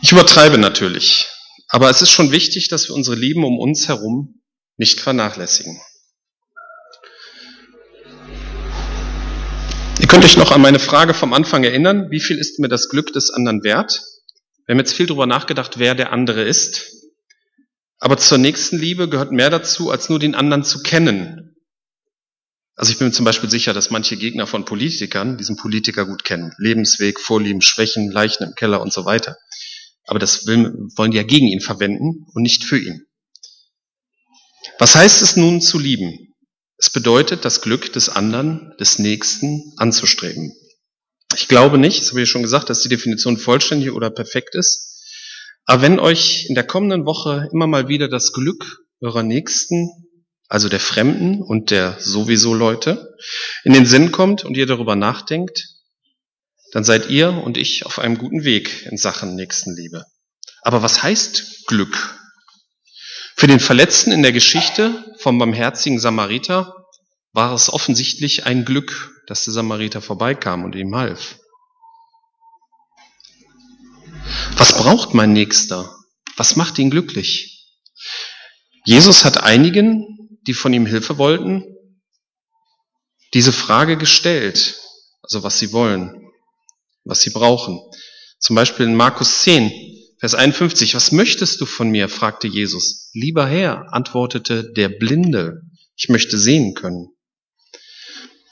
Ich 0.00 0.10
übertreibe 0.10 0.58
natürlich, 0.58 1.26
aber 1.68 1.90
es 1.90 2.02
ist 2.02 2.10
schon 2.10 2.32
wichtig, 2.32 2.68
dass 2.68 2.88
wir 2.88 2.94
unsere 2.94 3.16
Lieben 3.16 3.44
um 3.44 3.58
uns 3.58 3.86
herum 3.86 4.42
nicht 4.76 4.98
vernachlässigen. 4.98 5.80
Ihr 10.00 10.08
könnt 10.08 10.24
euch 10.24 10.36
noch 10.36 10.50
an 10.50 10.60
meine 10.60 10.78
Frage 10.78 11.14
vom 11.14 11.32
Anfang 11.32 11.64
erinnern, 11.64 12.10
wie 12.10 12.20
viel 12.20 12.38
ist 12.38 12.58
mir 12.58 12.68
das 12.68 12.88
Glück 12.88 13.12
des 13.12 13.30
anderen 13.30 13.62
wert? 13.62 14.02
Wir 14.66 14.74
haben 14.74 14.78
jetzt 14.78 14.94
viel 14.94 15.06
darüber 15.06 15.26
nachgedacht, 15.26 15.78
wer 15.78 15.94
der 15.94 16.12
andere 16.12 16.42
ist. 16.42 16.92
Aber 17.98 18.16
zur 18.16 18.38
nächsten 18.38 18.78
Liebe 18.78 19.08
gehört 19.08 19.32
mehr 19.32 19.50
dazu, 19.50 19.90
als 19.90 20.08
nur 20.08 20.18
den 20.18 20.34
anderen 20.34 20.64
zu 20.64 20.82
kennen. 20.82 21.56
Also 22.74 22.90
ich 22.90 22.98
bin 22.98 23.08
mir 23.08 23.12
zum 23.12 23.24
Beispiel 23.24 23.50
sicher, 23.50 23.74
dass 23.74 23.90
manche 23.90 24.16
Gegner 24.16 24.46
von 24.46 24.64
Politikern 24.64 25.36
diesen 25.36 25.56
Politiker 25.56 26.06
gut 26.06 26.24
kennen. 26.24 26.52
Lebensweg, 26.58 27.20
Vorlieben, 27.20 27.60
Schwächen, 27.60 28.10
Leichen 28.10 28.44
im 28.44 28.54
Keller 28.54 28.80
und 28.80 28.92
so 28.92 29.04
weiter. 29.04 29.36
Aber 30.06 30.18
das 30.18 30.46
will, 30.46 30.72
wollen 30.96 31.10
die 31.10 31.18
ja 31.18 31.22
gegen 31.22 31.46
ihn 31.46 31.60
verwenden 31.60 32.26
und 32.32 32.42
nicht 32.42 32.64
für 32.64 32.78
ihn. 32.78 33.06
Was 34.78 34.94
heißt 34.94 35.22
es 35.22 35.36
nun 35.36 35.60
zu 35.60 35.78
lieben? 35.78 36.21
Es 36.82 36.90
bedeutet, 36.90 37.44
das 37.44 37.60
Glück 37.60 37.92
des 37.92 38.08
anderen, 38.08 38.74
des 38.80 38.98
Nächsten 38.98 39.72
anzustreben. 39.76 40.52
Ich 41.36 41.46
glaube 41.46 41.78
nicht, 41.78 42.00
das 42.00 42.10
habe 42.10 42.22
ich 42.22 42.28
schon 42.28 42.42
gesagt, 42.42 42.70
dass 42.70 42.82
die 42.82 42.88
Definition 42.88 43.36
vollständig 43.36 43.92
oder 43.92 44.10
perfekt 44.10 44.56
ist. 44.56 45.00
Aber 45.64 45.80
wenn 45.80 46.00
euch 46.00 46.46
in 46.48 46.56
der 46.56 46.66
kommenden 46.66 47.06
Woche 47.06 47.48
immer 47.52 47.68
mal 47.68 47.86
wieder 47.86 48.08
das 48.08 48.32
Glück 48.32 48.80
eurer 49.00 49.22
Nächsten, 49.22 49.90
also 50.48 50.68
der 50.68 50.80
Fremden 50.80 51.40
und 51.40 51.70
der 51.70 51.98
sowieso 52.00 52.52
Leute, 52.52 53.14
in 53.62 53.74
den 53.74 53.86
Sinn 53.86 54.10
kommt 54.10 54.44
und 54.44 54.56
ihr 54.56 54.66
darüber 54.66 54.96
nachdenkt, 54.96 55.68
dann 56.72 56.82
seid 56.82 57.08
ihr 57.08 57.30
und 57.30 57.58
ich 57.58 57.86
auf 57.86 58.00
einem 58.00 58.18
guten 58.18 58.42
Weg 58.42 58.88
in 58.90 58.96
Sachen 58.96 59.36
Nächstenliebe. 59.36 60.04
Aber 60.62 60.82
was 60.82 61.00
heißt 61.00 61.68
Glück? 61.68 62.18
Für 63.36 63.46
den 63.46 63.60
Verletzten 63.60 64.12
in 64.12 64.22
der 64.22 64.32
Geschichte 64.32 65.14
vom 65.18 65.38
barmherzigen 65.38 65.98
Samariter 65.98 66.86
war 67.32 67.52
es 67.52 67.72
offensichtlich 67.72 68.46
ein 68.46 68.64
Glück, 68.64 69.22
dass 69.26 69.44
der 69.44 69.52
Samariter 69.52 70.00
vorbeikam 70.00 70.64
und 70.64 70.74
ihm 70.74 70.94
half. 70.94 71.38
Was 74.56 74.76
braucht 74.76 75.14
mein 75.14 75.32
Nächster? 75.32 75.94
Was 76.36 76.56
macht 76.56 76.78
ihn 76.78 76.90
glücklich? 76.90 77.68
Jesus 78.84 79.24
hat 79.24 79.42
einigen, 79.42 80.38
die 80.46 80.54
von 80.54 80.72
ihm 80.72 80.86
Hilfe 80.86 81.18
wollten, 81.18 81.64
diese 83.34 83.52
Frage 83.52 83.96
gestellt, 83.96 84.78
also 85.22 85.42
was 85.42 85.58
sie 85.58 85.72
wollen, 85.72 86.30
was 87.04 87.22
sie 87.22 87.30
brauchen. 87.30 87.80
Zum 88.38 88.56
Beispiel 88.56 88.86
in 88.86 88.96
Markus 88.96 89.42
10, 89.42 89.70
Vers 90.22 90.34
51, 90.34 90.94
was 90.94 91.10
möchtest 91.10 91.60
du 91.60 91.66
von 91.66 91.90
mir? 91.90 92.08
fragte 92.08 92.46
Jesus. 92.46 93.10
Lieber 93.12 93.44
Herr, 93.44 93.92
antwortete 93.92 94.72
der 94.72 94.88
Blinde, 94.88 95.62
ich 95.96 96.08
möchte 96.10 96.38
sehen 96.38 96.74
können. 96.74 97.08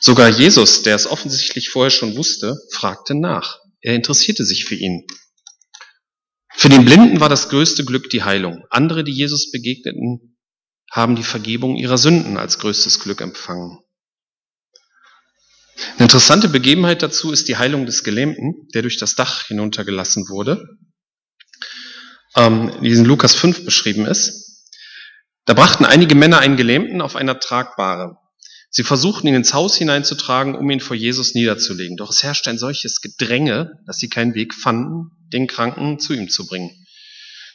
Sogar 0.00 0.28
Jesus, 0.30 0.82
der 0.82 0.96
es 0.96 1.06
offensichtlich 1.06 1.68
vorher 1.68 1.92
schon 1.92 2.16
wusste, 2.16 2.56
fragte 2.72 3.14
nach. 3.14 3.60
Er 3.82 3.94
interessierte 3.94 4.44
sich 4.44 4.64
für 4.64 4.74
ihn. 4.74 5.06
Für 6.56 6.68
den 6.68 6.84
Blinden 6.84 7.20
war 7.20 7.28
das 7.28 7.48
größte 7.50 7.84
Glück 7.84 8.10
die 8.10 8.24
Heilung. 8.24 8.64
Andere, 8.70 9.04
die 9.04 9.12
Jesus 9.12 9.52
begegneten, 9.52 10.36
haben 10.90 11.14
die 11.14 11.22
Vergebung 11.22 11.76
ihrer 11.76 11.98
Sünden 11.98 12.36
als 12.36 12.58
größtes 12.58 12.98
Glück 12.98 13.20
empfangen. 13.20 13.78
Eine 15.94 16.06
interessante 16.06 16.48
Begebenheit 16.48 17.00
dazu 17.00 17.30
ist 17.30 17.46
die 17.46 17.58
Heilung 17.58 17.86
des 17.86 18.02
Gelähmten, 18.02 18.66
der 18.74 18.82
durch 18.82 18.98
das 18.98 19.14
Dach 19.14 19.46
hinuntergelassen 19.46 20.28
wurde 20.28 20.66
ähm, 22.40 22.72
in 22.78 22.84
diesem 22.84 23.04
Lukas 23.04 23.34
5 23.34 23.64
beschrieben 23.64 24.06
ist. 24.06 24.66
Da 25.44 25.54
brachten 25.54 25.84
einige 25.84 26.14
Männer 26.14 26.38
einen 26.38 26.56
Gelähmten 26.56 27.00
auf 27.00 27.16
einer 27.16 27.38
Tragbare. 27.38 28.16
Sie 28.70 28.84
versuchten 28.84 29.26
ihn 29.26 29.34
ins 29.34 29.52
Haus 29.52 29.76
hineinzutragen, 29.76 30.54
um 30.54 30.70
ihn 30.70 30.80
vor 30.80 30.96
Jesus 30.96 31.34
niederzulegen. 31.34 31.96
Doch 31.96 32.10
es 32.10 32.22
herrschte 32.22 32.50
ein 32.50 32.58
solches 32.58 33.00
Gedränge, 33.00 33.80
dass 33.86 33.98
sie 33.98 34.08
keinen 34.08 34.34
Weg 34.34 34.54
fanden, 34.54 35.10
den 35.32 35.48
Kranken 35.48 35.98
zu 35.98 36.14
ihm 36.14 36.28
zu 36.28 36.46
bringen. 36.46 36.70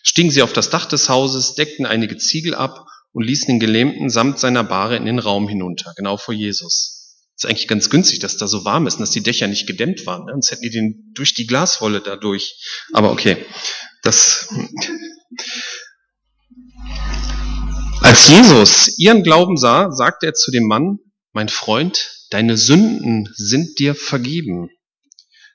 Stiegen 0.03 0.29
sie 0.29 0.41
auf 0.41 0.53
das 0.53 0.69
Dach 0.69 0.85
des 0.85 1.09
Hauses, 1.09 1.55
deckten 1.55 1.85
einige 1.85 2.17
Ziegel 2.17 2.53
ab 2.53 2.85
und 3.13 3.23
ließen 3.23 3.47
den 3.47 3.59
Gelähmten 3.61 4.09
samt 4.09 4.39
seiner 4.39 4.63
Bahre 4.63 4.97
in 4.97 5.05
den 5.05 5.19
Raum 5.19 5.47
hinunter, 5.47 5.93
genau 5.95 6.17
vor 6.17 6.33
Jesus. 6.33 7.15
ist 7.37 7.45
eigentlich 7.45 7.69
ganz 7.69 7.89
günstig, 7.89 8.19
dass 8.19 8.35
da 8.35 8.47
so 8.47 8.65
warm 8.65 8.85
ist 8.85 8.95
und 8.95 9.01
dass 9.01 9.11
die 9.11 9.23
Dächer 9.23 9.47
nicht 9.47 9.67
gedämmt 9.67 10.05
waren. 10.05 10.25
Ne? 10.25 10.33
Sonst 10.33 10.51
hätten 10.51 10.63
die 10.63 10.69
den 10.69 11.13
durch 11.15 11.33
die 11.33 11.47
Glaswolle 11.47 12.01
dadurch. 12.01 12.61
Aber 12.91 13.11
okay. 13.11 13.37
Das, 14.05 14.47
als 18.01 18.27
Jesus 18.27 18.99
ihren 18.99 19.23
Glauben 19.23 19.57
sah, 19.57 19.91
sagte 19.91 20.27
er 20.27 20.35
zu 20.35 20.51
dem 20.51 20.67
Mann, 20.67 20.99
mein 21.33 21.49
Freund, 21.49 22.11
deine 22.29 22.55
Sünden 22.55 23.27
sind 23.33 23.79
dir 23.79 23.95
vergeben. 23.95 24.69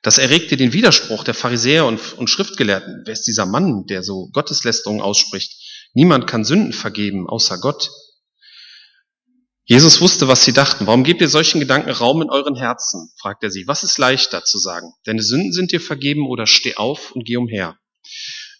Das 0.03 0.19
erregte 0.19 0.57
den 0.57 0.73
Widerspruch 0.73 1.23
der 1.23 1.35
Pharisäer 1.35 1.87
und, 1.87 2.15
und 2.15 2.29
Schriftgelehrten. 2.29 3.05
Wer 3.05 3.13
ist 3.13 3.29
dieser 3.29 3.47
Mann, 3.47 3.85
der 3.87 4.03
so 4.03 4.31
Gotteslästerungen 4.33 5.01
ausspricht? 5.01 5.53
Niemand 5.95 6.27
kann 6.27 6.45
Sünden 6.45 6.73
vergeben, 6.73 7.29
außer 7.29 7.57
Gott. 7.59 7.89
Jesus 9.65 10.01
wusste, 10.01 10.27
was 10.27 10.45
sie 10.45 10.53
dachten. 10.53 10.89
Warum 10.89 11.05
gebt 11.05 11.21
ihr 11.21 11.29
solchen 11.29 11.61
Gedanken 11.61 11.91
Raum 11.91 12.21
in 12.21 12.31
euren 12.31 12.57
Herzen? 12.57 13.13
fragt 13.21 13.45
er 13.45 13.53
sie. 13.53 13.69
Was 13.69 13.85
ist 13.85 13.97
leichter 13.99 14.43
zu 14.43 14.59
sagen? 14.59 14.93
Deine 15.05 15.23
Sünden 15.23 15.53
sind 15.53 15.71
dir 15.71 15.81
vergeben 15.81 16.27
oder 16.27 16.49
steh 16.49 16.75
auf 16.75 17.13
und 17.13 17.25
geh 17.25 17.37
umher. 17.37 17.80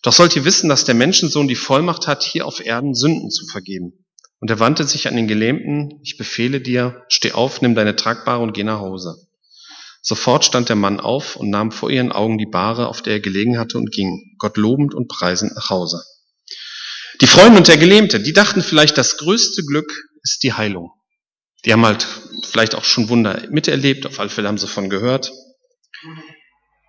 Doch 0.03 0.13
sollt 0.13 0.35
ihr 0.35 0.45
wissen, 0.45 0.69
dass 0.69 0.85
der 0.85 0.95
Menschensohn 0.95 1.49
die 1.49 1.57
Vollmacht 1.57 2.07
hat, 2.07 2.23
hier 2.23 2.47
auf 2.47 2.65
Erden 2.65 2.95
Sünden 2.95 3.31
zu 3.31 3.47
vergeben. 3.47 3.93
Und 4.39 4.51
er 4.51 4.59
wandte 4.59 4.85
sich 4.85 5.07
an 5.07 5.17
den 5.17 5.29
Gelähmten, 5.29 6.01
ich 6.03 6.17
befehle 6.17 6.61
dir, 6.61 7.05
steh 7.09 7.33
auf, 7.33 7.61
nimm 7.61 7.75
deine 7.75 7.97
Tragbare 7.97 8.43
und 8.43 8.55
geh 8.55 8.65
nach 8.65 8.81
Hause. 8.81 9.17
Sofort 10.01 10.47
stand 10.47 10.71
der 10.71 10.77
Mann 10.77 10.99
auf 10.99 11.37
und 11.37 11.51
nahm 11.51 11.71
vor 11.71 11.91
ihren 11.91 12.11
Augen 12.11 12.39
die 12.39 12.47
Bahre, 12.47 12.89
auf 12.89 13.03
der 13.03 13.15
er 13.15 13.21
gelegen 13.21 13.59
hatte, 13.59 13.77
und 13.77 13.93
ging, 13.93 14.35
Gott 14.39 14.57
lobend 14.57 14.95
und 14.95 15.09
preisend 15.09 15.55
nach 15.55 15.69
Hause. 15.69 16.03
Die 17.21 17.27
Freunde 17.27 17.59
und 17.59 17.69
der 17.69 17.77
Gelähmte, 17.77 18.19
die 18.19 18.33
dachten 18.33 18.63
vielleicht, 18.63 18.97
das 18.97 19.19
größte 19.19 19.63
Glück 19.65 19.93
ist 20.23 20.43
die 20.43 20.55
Heilung. 20.55 20.91
Die 21.67 21.73
haben 21.75 21.85
halt 21.85 22.07
vielleicht 22.49 22.75
auch 22.75 22.85
schon 22.85 23.11
Wunder 23.11 23.47
miterlebt, 23.51 24.07
auf 24.07 24.19
alle 24.19 24.31
Fälle 24.31 24.49
haben 24.49 24.57
sie 24.57 24.67
von 24.67 24.89
gehört. 24.89 25.31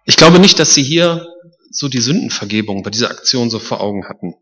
Ich 0.06 0.16
glaube 0.16 0.40
nicht, 0.40 0.58
dass 0.58 0.74
sie 0.74 0.84
hier 0.84 1.28
so 1.72 1.88
die 1.88 2.02
Sündenvergebung 2.02 2.84
bei 2.84 2.90
dieser 2.90 3.10
Aktion 3.10 3.50
so 3.50 3.60
vor 3.60 3.82
Augen 3.82 4.08
hatten. 4.08 4.36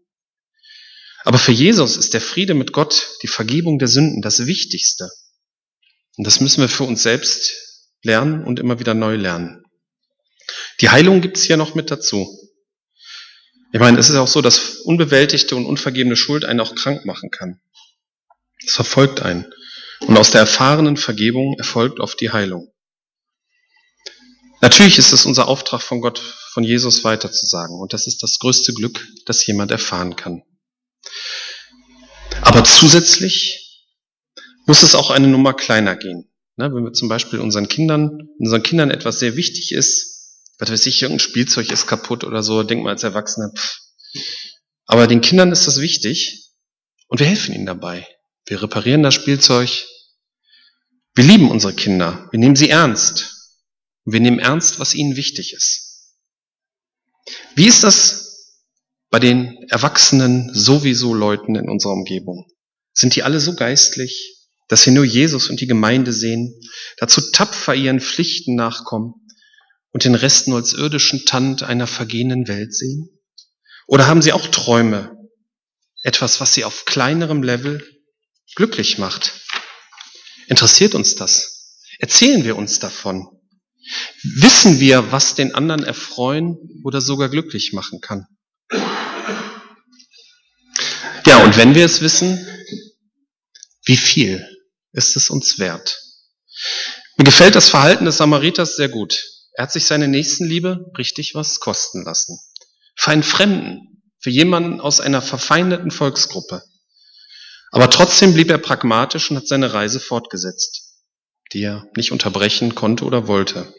Aber 1.24 1.38
für 1.38 1.52
Jesus 1.52 1.98
ist 1.98 2.14
der 2.14 2.22
Friede 2.22 2.54
mit 2.54 2.72
Gott, 2.72 3.10
die 3.24 3.28
Vergebung 3.28 3.78
der 3.80 3.88
Sünden 3.88 4.22
das 4.22 4.46
Wichtigste. 4.46 5.10
Und 6.18 6.26
das 6.26 6.40
müssen 6.40 6.62
wir 6.62 6.70
für 6.70 6.86
uns 6.86 7.04
selbst 7.04 7.54
lernen 8.02 8.44
und 8.44 8.60
immer 8.60 8.80
wieder 8.80 8.94
neu 8.94 9.16
lernen. 9.16 9.64
Die 10.82 10.90
Heilung 10.90 11.22
gibt's 11.22 11.44
hier 11.44 11.58
noch 11.58 11.76
mit 11.76 11.92
dazu. 11.92 12.28
Ich 13.72 13.80
meine, 13.80 14.00
es 14.00 14.10
ist 14.10 14.16
auch 14.16 14.28
so, 14.28 14.42
dass 14.42 14.78
unbewältigte 14.78 15.56
und 15.56 15.66
unvergebene 15.66 16.16
Schuld 16.16 16.46
einen 16.46 16.60
auch 16.60 16.74
krank 16.74 17.06
machen 17.06 17.30
kann. 17.30 17.62
Es 18.66 18.74
verfolgt 18.74 19.22
einen. 19.22 19.46
Und 20.02 20.18
aus 20.18 20.32
der 20.32 20.42
erfahrenen 20.42 20.98
Vergebung 20.98 21.56
erfolgt 21.58 22.00
oft 22.00 22.20
die 22.20 22.32
Heilung. 22.32 22.74
Natürlich 24.62 24.98
ist 24.98 25.14
es 25.14 25.26
unser 25.26 25.48
Auftrag 25.48 25.82
von 25.82 26.02
Gott, 26.02 26.20
von 26.20 26.64
Jesus 26.64 27.04
weiterzusagen. 27.04 27.80
Und 27.80 27.94
das 27.94 28.08
ist 28.08 28.22
das 28.24 28.40
größte 28.40 28.74
Glück, 28.74 29.08
das 29.26 29.46
jemand 29.46 29.72
erfahren 29.72 30.16
kann. 30.16 30.44
Aber 32.42 32.64
zusätzlich 32.64 33.86
muss 34.66 34.84
es 34.84 34.96
auch 34.96 35.12
eine 35.12 35.28
Nummer 35.28 35.54
kleiner 35.54 35.96
gehen. 35.96 36.30
Ne, 36.58 36.74
wenn 36.74 36.84
wir 36.84 36.94
zum 36.94 37.08
Beispiel 37.08 37.40
unseren 37.40 37.70
Kindern, 37.70 38.28
unseren 38.38 38.64
Kindern 38.64 38.92
etwas 38.92 39.20
sehr 39.20 39.38
wichtig 39.38 39.72
ist, 39.72 40.44
was 40.58 40.70
weiß 40.70 40.86
ich, 40.88 41.02
irgendein 41.02 41.22
Spielzeug 41.22 41.72
ist 41.72 41.88
kaputt 41.88 42.26
oder 42.26 42.44
so, 42.44 42.64
denkt 42.64 42.84
man 42.84 42.92
als 42.92 43.04
Erwachsener, 43.04 43.54
pff. 43.56 43.80
aber 44.86 45.08
den 45.08 45.22
Kindern 45.22 45.54
ist 45.54 45.68
das 45.68 45.80
wichtig 45.80 46.52
und 47.08 47.22
wir 47.22 47.28
helfen 47.28 47.56
ihnen 47.56 47.66
dabei. 47.66 48.06
Wir 48.46 48.62
reparieren 48.62 49.04
das 49.04 49.14
Spielzeug. 49.14 49.86
Wir 51.16 51.24
lieben 51.24 51.50
unsere 51.50 51.74
Kinder. 51.74 52.28
Wir 52.32 52.40
nehmen 52.40 52.58
sie 52.58 52.70
ernst. 52.70 53.39
Wir 54.12 54.20
nehmen 54.20 54.40
ernst, 54.40 54.80
was 54.80 54.96
ihnen 54.96 55.16
wichtig 55.16 55.54
ist. 55.54 56.16
Wie 57.56 57.68
ist 57.68 57.84
das 57.84 58.56
bei 59.10 59.20
den 59.20 59.66
erwachsenen 59.70 60.54
sowieso 60.54 61.14
Leuten 61.14 61.56
in 61.56 61.70
unserer 61.70 61.94
Umgebung? 61.94 62.48
Sind 62.94 63.16
die 63.16 63.24
alle 63.24 63.40
so 63.40 63.56
geistlich, 63.56 64.38
dass 64.68 64.84
sie 64.84 64.92
nur 64.92 65.06
Jesus 65.06 65.50
und 65.50 65.62
die 65.62 65.68
Gemeinde 65.68 66.14
sehen, 66.14 66.54
dazu 66.98 67.22
tapfer 67.32 67.74
ihren 67.74 68.00
Pflichten 68.00 68.56
nachkommen 68.56 69.14
und 69.92 70.04
den 70.04 70.16
Rest 70.16 70.48
nur 70.48 70.58
als 70.58 70.74
irdischen 70.74 71.26
Tand 71.26 71.64
einer 71.64 71.88
vergehenden 71.88 72.48
Welt 72.48 72.74
sehen? 72.74 73.10
Oder 73.88 74.08
haben 74.08 74.22
sie 74.22 74.34
auch 74.34 74.48
Träume, 74.48 75.18
etwas, 76.04 76.40
was 76.40 76.54
sie 76.54 76.64
auf 76.64 76.86
kleinerem 76.86 77.42
Level 77.42 77.84
glücklich 78.56 79.00
macht? 79.00 79.42
Interessiert 80.48 80.94
uns 80.94 81.16
das? 81.16 81.80
Erzählen 81.98 82.44
wir 82.44 82.56
uns 82.56 82.80
davon? 82.80 83.39
Wissen 84.24 84.80
wir, 84.80 85.12
was 85.12 85.36
den 85.36 85.56
anderen 85.56 85.84
erfreuen 85.84 86.58
oder 86.84 87.02
sogar 87.02 87.30
glücklich 87.30 87.74
machen 87.74 88.02
kann? 88.02 88.28
Ja, 91.26 91.44
und 91.44 91.58
wenn 91.58 91.76
wir 91.76 91.86
es 91.86 92.02
wissen, 92.02 92.46
wie 93.86 93.98
viel 93.98 94.48
ist 94.94 95.16
es 95.16 95.30
uns 95.30 95.60
wert? 95.60 96.00
Mir 97.18 97.26
gefällt 97.26 97.56
das 97.56 97.70
Verhalten 97.70 98.06
des 98.06 98.18
Samariters 98.18 98.76
sehr 98.76 98.90
gut. 98.90 99.24
Er 99.54 99.64
hat 99.64 99.72
sich 99.72 99.86
seine 99.86 100.08
Nächstenliebe 100.08 100.92
richtig 100.98 101.36
was 101.36 101.60
kosten 101.60 102.04
lassen. 102.04 102.40
Für 102.96 103.12
einen 103.12 103.24
Fremden, 103.24 104.04
für 104.20 104.30
jemanden 104.30 104.80
aus 104.80 105.02
einer 105.02 105.22
verfeindeten 105.22 105.92
Volksgruppe. 105.92 106.64
Aber 107.72 107.90
trotzdem 107.90 108.34
blieb 108.34 108.50
er 108.50 108.58
pragmatisch 108.58 109.30
und 109.30 109.38
hat 109.38 109.48
seine 109.48 109.74
Reise 109.74 110.00
fortgesetzt, 110.00 110.96
die 111.54 111.64
er 111.64 111.88
nicht 111.96 112.12
unterbrechen 112.12 112.76
konnte 112.76 113.06
oder 113.06 113.28
wollte. 113.28 113.74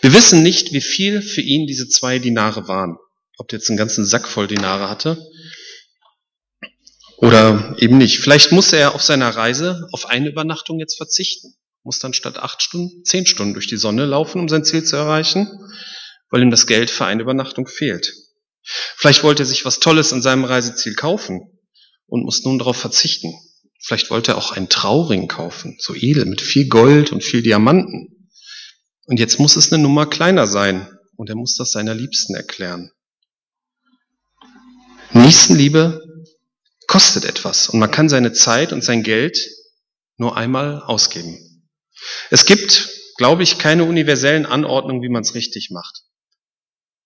Wir 0.00 0.12
wissen 0.12 0.42
nicht, 0.42 0.72
wie 0.72 0.80
viel 0.80 1.22
für 1.22 1.40
ihn 1.40 1.66
diese 1.66 1.88
zwei 1.88 2.18
Dinare 2.18 2.68
waren. 2.68 2.96
Ob 3.38 3.52
er 3.52 3.58
jetzt 3.58 3.68
einen 3.68 3.78
ganzen 3.78 4.04
Sack 4.04 4.28
voll 4.28 4.46
Dinare 4.46 4.88
hatte 4.88 5.18
oder 7.22 7.76
eben 7.78 7.98
nicht. 7.98 8.18
Vielleicht 8.18 8.50
muss 8.50 8.72
er 8.72 8.96
auf 8.96 9.02
seiner 9.02 9.30
Reise 9.30 9.86
auf 9.92 10.10
eine 10.10 10.28
Übernachtung 10.28 10.80
jetzt 10.80 10.96
verzichten. 10.96 11.54
Muss 11.84 12.00
dann 12.00 12.14
statt 12.14 12.36
acht 12.38 12.62
Stunden 12.62 13.04
zehn 13.04 13.26
Stunden 13.26 13.54
durch 13.54 13.68
die 13.68 13.76
Sonne 13.76 14.06
laufen, 14.06 14.40
um 14.40 14.48
sein 14.48 14.64
Ziel 14.64 14.82
zu 14.82 14.96
erreichen, 14.96 15.48
weil 16.30 16.42
ihm 16.42 16.50
das 16.50 16.66
Geld 16.66 16.90
für 16.90 17.04
eine 17.04 17.22
Übernachtung 17.22 17.68
fehlt. 17.68 18.12
Vielleicht 18.64 19.22
wollte 19.22 19.44
er 19.44 19.46
sich 19.46 19.64
was 19.64 19.80
Tolles 19.80 20.12
an 20.12 20.22
seinem 20.22 20.44
Reiseziel 20.44 20.94
kaufen 20.94 21.40
und 22.06 22.24
muss 22.24 22.44
nun 22.44 22.58
darauf 22.58 22.76
verzichten. 22.76 23.32
Vielleicht 23.80 24.10
wollte 24.10 24.32
er 24.32 24.38
auch 24.38 24.52
einen 24.52 24.68
Trauring 24.68 25.28
kaufen, 25.28 25.76
so 25.80 25.94
edel, 25.94 26.24
mit 26.24 26.40
viel 26.40 26.68
Gold 26.68 27.12
und 27.12 27.22
viel 27.22 27.42
Diamanten. 27.42 28.21
Und 29.12 29.20
jetzt 29.20 29.38
muss 29.38 29.56
es 29.56 29.70
eine 29.70 29.82
Nummer 29.82 30.06
kleiner 30.06 30.46
sein 30.46 30.88
und 31.16 31.28
er 31.28 31.36
muss 31.36 31.54
das 31.54 31.72
seiner 31.72 31.92
Liebsten 31.92 32.34
erklären. 32.34 32.92
Nächstenliebe 35.12 36.00
kostet 36.86 37.26
etwas 37.26 37.68
und 37.68 37.78
man 37.78 37.90
kann 37.90 38.08
seine 38.08 38.32
Zeit 38.32 38.72
und 38.72 38.82
sein 38.82 39.02
Geld 39.02 39.38
nur 40.16 40.38
einmal 40.38 40.80
ausgeben. 40.80 41.38
Es 42.30 42.46
gibt, 42.46 42.88
glaube 43.18 43.42
ich, 43.42 43.58
keine 43.58 43.84
universellen 43.84 44.46
Anordnungen, 44.46 45.02
wie 45.02 45.10
man 45.10 45.20
es 45.20 45.34
richtig 45.34 45.68
macht. 45.70 46.04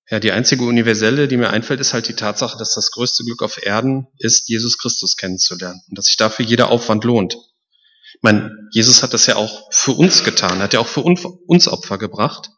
Ja, 0.08 0.20
die 0.20 0.30
einzige 0.30 0.62
universelle, 0.62 1.26
die 1.26 1.36
mir 1.36 1.50
einfällt, 1.50 1.80
ist 1.80 1.92
halt 1.92 2.06
die 2.06 2.14
Tatsache, 2.14 2.56
dass 2.56 2.74
das 2.74 2.92
größte 2.92 3.24
Glück 3.24 3.42
auf 3.42 3.60
Erden 3.60 4.06
ist, 4.20 4.48
Jesus 4.48 4.78
Christus 4.78 5.16
kennenzulernen 5.16 5.82
und 5.88 5.98
dass 5.98 6.04
sich 6.04 6.16
dafür 6.16 6.44
jeder 6.46 6.70
Aufwand 6.70 7.02
lohnt. 7.02 7.36
Ich 8.16 8.22
meine, 8.22 8.50
Jesus 8.70 9.02
hat 9.02 9.12
das 9.12 9.26
ja 9.26 9.36
auch 9.36 9.68
für 9.70 9.92
uns 9.92 10.24
getan, 10.24 10.60
hat 10.60 10.72
ja 10.72 10.80
auch 10.80 10.86
für 10.86 11.02
uns 11.02 11.68
Opfer 11.68 11.98
gebracht. 11.98 12.50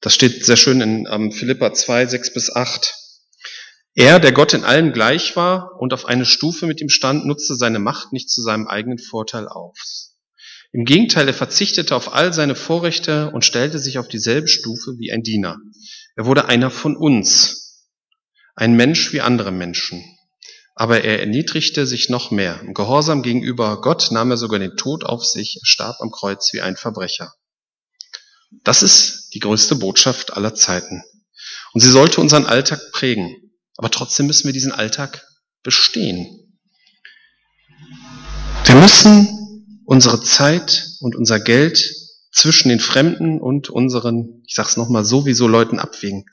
Das 0.00 0.12
steht 0.14 0.44
sehr 0.44 0.56
schön 0.56 0.80
in 0.80 1.08
ähm, 1.10 1.32
Philippa 1.32 1.72
2, 1.72 2.06
6 2.06 2.34
bis 2.34 2.54
8. 2.54 2.94
Er, 3.94 4.20
der 4.20 4.32
Gott 4.32 4.52
in 4.52 4.64
allem 4.64 4.92
gleich 4.92 5.36
war 5.36 5.80
und 5.80 5.94
auf 5.94 6.04
eine 6.04 6.26
Stufe 6.26 6.66
mit 6.66 6.80
ihm 6.80 6.88
stand, 6.88 7.24
nutzte 7.24 7.54
seine 7.54 7.78
Macht 7.78 8.12
nicht 8.12 8.28
zu 8.28 8.42
seinem 8.42 8.66
eigenen 8.66 8.98
Vorteil 8.98 9.48
aus. 9.48 10.18
Im 10.72 10.84
Gegenteil, 10.84 11.28
er 11.28 11.34
verzichtete 11.34 11.94
auf 11.94 12.14
all 12.14 12.32
seine 12.32 12.54
Vorrechte 12.54 13.30
und 13.30 13.44
stellte 13.44 13.78
sich 13.78 13.98
auf 13.98 14.08
dieselbe 14.08 14.48
Stufe 14.48 14.92
wie 14.98 15.12
ein 15.12 15.22
Diener. 15.22 15.58
Er 16.16 16.26
wurde 16.26 16.46
einer 16.46 16.70
von 16.70 16.96
uns, 16.96 17.88
ein 18.54 18.74
Mensch 18.74 19.12
wie 19.12 19.20
andere 19.20 19.52
Menschen. 19.52 20.02
Aber 20.74 21.04
er 21.04 21.20
erniedrigte 21.20 21.86
sich 21.86 22.08
noch 22.08 22.30
mehr. 22.30 22.60
Im 22.60 22.74
Gehorsam 22.74 23.22
gegenüber 23.22 23.80
Gott 23.80 24.10
nahm 24.10 24.30
er 24.30 24.36
sogar 24.36 24.58
den 24.58 24.76
Tod 24.76 25.04
auf 25.04 25.24
sich, 25.24 25.60
starb 25.62 26.00
am 26.00 26.10
Kreuz 26.10 26.52
wie 26.52 26.62
ein 26.62 26.76
Verbrecher. 26.76 27.32
Das 28.64 28.82
ist 28.82 29.30
die 29.34 29.40
größte 29.40 29.76
Botschaft 29.76 30.34
aller 30.34 30.54
Zeiten. 30.54 31.02
Und 31.72 31.80
sie 31.80 31.90
sollte 31.90 32.20
unseren 32.20 32.46
Alltag 32.46 32.80
prägen. 32.92 33.52
Aber 33.76 33.90
trotzdem 33.90 34.26
müssen 34.26 34.46
wir 34.46 34.52
diesen 34.52 34.72
Alltag 34.72 35.26
bestehen. 35.62 36.58
Wir 38.64 38.74
müssen 38.76 39.82
unsere 39.84 40.22
Zeit 40.22 40.86
und 41.00 41.16
unser 41.16 41.40
Geld 41.40 41.94
zwischen 42.32 42.68
den 42.68 42.80
Fremden 42.80 43.40
und 43.40 43.68
unseren, 43.68 44.42
ich 44.46 44.54
sag's 44.54 44.76
nochmal, 44.76 45.04
sowieso 45.04 45.46
Leuten 45.46 45.78
abwägen. 45.78 46.24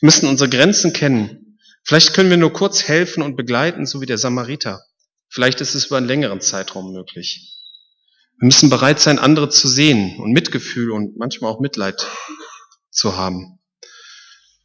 Wir 0.00 0.06
müssen 0.06 0.28
unsere 0.28 0.48
Grenzen 0.48 0.92
kennen. 0.92 1.49
Vielleicht 1.82 2.14
können 2.14 2.30
wir 2.30 2.36
nur 2.36 2.52
kurz 2.52 2.84
helfen 2.84 3.22
und 3.22 3.36
begleiten, 3.36 3.86
so 3.86 4.00
wie 4.00 4.06
der 4.06 4.18
Samariter. 4.18 4.82
Vielleicht 5.28 5.60
ist 5.60 5.74
es 5.74 5.86
über 5.86 5.96
einen 5.96 6.06
längeren 6.06 6.40
Zeitraum 6.40 6.92
möglich. 6.92 7.56
Wir 8.38 8.46
müssen 8.46 8.70
bereit 8.70 9.00
sein, 9.00 9.18
andere 9.18 9.48
zu 9.48 9.68
sehen 9.68 10.18
und 10.18 10.32
Mitgefühl 10.32 10.90
und 10.90 11.16
manchmal 11.16 11.52
auch 11.52 11.60
Mitleid 11.60 12.06
zu 12.90 13.16
haben. 13.16 13.60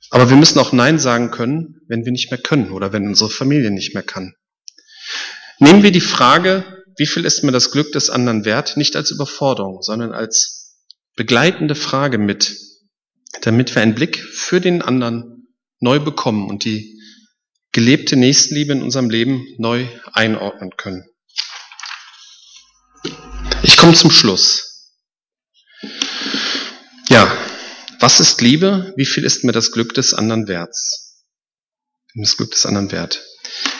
Aber 0.10 0.30
wir 0.30 0.38
müssen 0.38 0.60
auch 0.60 0.71
Nein 0.71 0.97
sagen 0.97 1.32
können, 1.32 1.82
wenn 1.88 2.06
wir 2.06 2.12
nicht 2.12 2.32
mehr 2.32 2.41
können 2.41 2.71
oder 2.71 2.93
wenn 2.93 3.08
unsere 3.08 3.30
Familie 3.30 3.71
nicht 3.71 3.93
mehr 3.93 4.04
kann. 4.04 4.34
Nehmen 5.60 5.84
wir 5.84 5.91
die 5.91 6.01
Frage, 6.01 6.63
wie 6.97 7.06
viel 7.06 7.25
ist 7.25 7.43
mir 7.43 7.51
das 7.51 7.71
Glück 7.71 7.91
des 7.91 8.10
anderen 8.10 8.45
wert, 8.45 8.78
nicht 8.78 8.95
als 8.95 9.12
Überforderung, 9.12 9.82
sondern 9.82 10.13
als 10.13 10.80
begleitende 11.15 11.75
Frage 11.75 12.17
mit, 12.17 12.58
damit 13.41 13.75
wir 13.75 13.82
einen 13.82 13.95
Blick 13.95 14.19
für 14.19 14.62
den 14.62 14.82
anderen 14.82 15.47
neu 15.80 15.99
bekommen 15.99 16.49
und 16.49 16.63
die 16.63 16.99
gelebte 17.75 18.15
Nächstenliebe 18.15 18.71
in 18.71 18.81
unserem 18.81 19.09
Leben 19.09 19.45
neu 19.57 19.85
einordnen 20.13 20.71
können. 20.77 21.03
Ich 23.63 23.75
komme 23.75 23.93
zum 23.93 24.11
Schluss. 24.11 24.93
Ja, 27.09 27.38
was 27.99 28.21
ist 28.21 28.39
Liebe? 28.39 28.93
Wie 28.95 29.05
viel 29.05 29.25
ist 29.25 29.43
mir 29.43 29.51
das 29.51 29.73
Glück 29.73 29.93
des 29.93 30.13
anderen 30.13 30.47
wert? 30.47 30.73
Das 32.15 32.38
Glück 32.38 32.51
des 32.51 32.65
anderen 32.65 32.93
wert. 32.93 33.21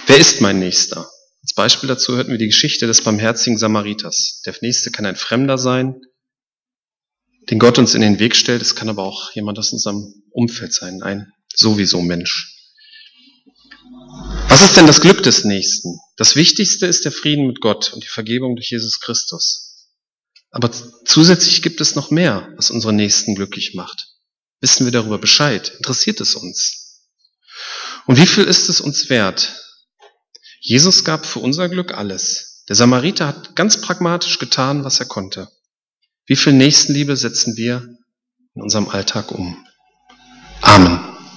Wer 0.08 0.18
ist 0.18 0.42
mein 0.42 0.60
Nächster? 0.60 1.10
Als 1.42 1.54
Beispiel 1.56 1.88
dazu 1.88 2.18
hörten 2.18 2.32
wir 2.32 2.38
die 2.38 2.48
Geschichte 2.48 2.88
des 2.88 3.02
barmherzigen 3.02 3.58
Samariters. 3.58 4.42
Der 4.46 4.56
Nächste 4.60 4.92
kann 4.92 5.06
ein 5.06 5.16
Fremder 5.16 5.58
sein, 5.58 6.02
den 7.50 7.60
Gott 7.60 7.80
uns 7.80 7.96
in 7.96 8.02
den 8.02 8.20
Weg 8.20 8.36
stellt. 8.36 8.62
Es 8.62 8.76
kann 8.76 8.90
aber 8.90 9.04
auch 9.04 9.32
jemand 9.32 9.58
aus 9.58 9.72
unserem 9.72 10.22
Umfeld 10.32 10.74
sein, 10.74 11.02
ein 11.02 11.32
sowieso 11.56 12.02
Mensch. 12.02 12.55
Was 14.48 14.62
ist 14.64 14.78
denn 14.78 14.88
das 14.88 15.02
Glück 15.02 15.24
des 15.24 15.44
Nächsten? 15.44 16.00
Das 16.18 16.36
Wichtigste 16.36 16.86
ist 16.86 17.06
der 17.06 17.12
Frieden 17.12 17.48
mit 17.48 17.62
Gott 17.62 17.94
und 17.94 18.04
die 18.04 18.10
Vergebung 18.10 18.56
durch 18.56 18.72
Jesus 18.72 19.00
Christus. 19.00 19.88
Aber 20.52 20.72
zusätzlich 21.06 21.62
gibt 21.62 21.82
es 21.82 21.96
noch 21.96 22.12
mehr, 22.12 22.54
was 22.56 22.72
unsere 22.72 22.94
Nächsten 22.94 23.36
glücklich 23.36 23.74
macht. 23.74 24.08
Wissen 24.62 24.86
wir 24.86 24.92
darüber 24.92 25.18
Bescheid? 25.18 25.74
Interessiert 25.78 26.22
es 26.22 26.36
uns? 26.36 27.02
Und 28.06 28.18
wie 28.18 28.28
viel 28.28 28.46
ist 28.46 28.70
es 28.70 28.80
uns 28.80 29.10
wert? 29.10 29.62
Jesus 30.62 31.04
gab 31.04 31.26
für 31.26 31.40
unser 31.40 31.70
Glück 31.70 31.94
alles. 31.94 32.64
Der 32.70 32.76
Samariter 32.76 33.28
hat 33.28 33.56
ganz 33.56 33.82
pragmatisch 33.82 34.40
getan, 34.40 34.84
was 34.84 35.00
er 35.00 35.06
konnte. 35.06 35.50
Wie 36.26 36.36
viel 36.36 36.54
Nächstenliebe 36.54 37.16
setzen 37.16 37.56
wir 37.58 37.88
in 38.56 38.62
unserem 38.62 38.90
Alltag 38.90 39.32
um? 39.32 39.64
Amen. 40.62 41.15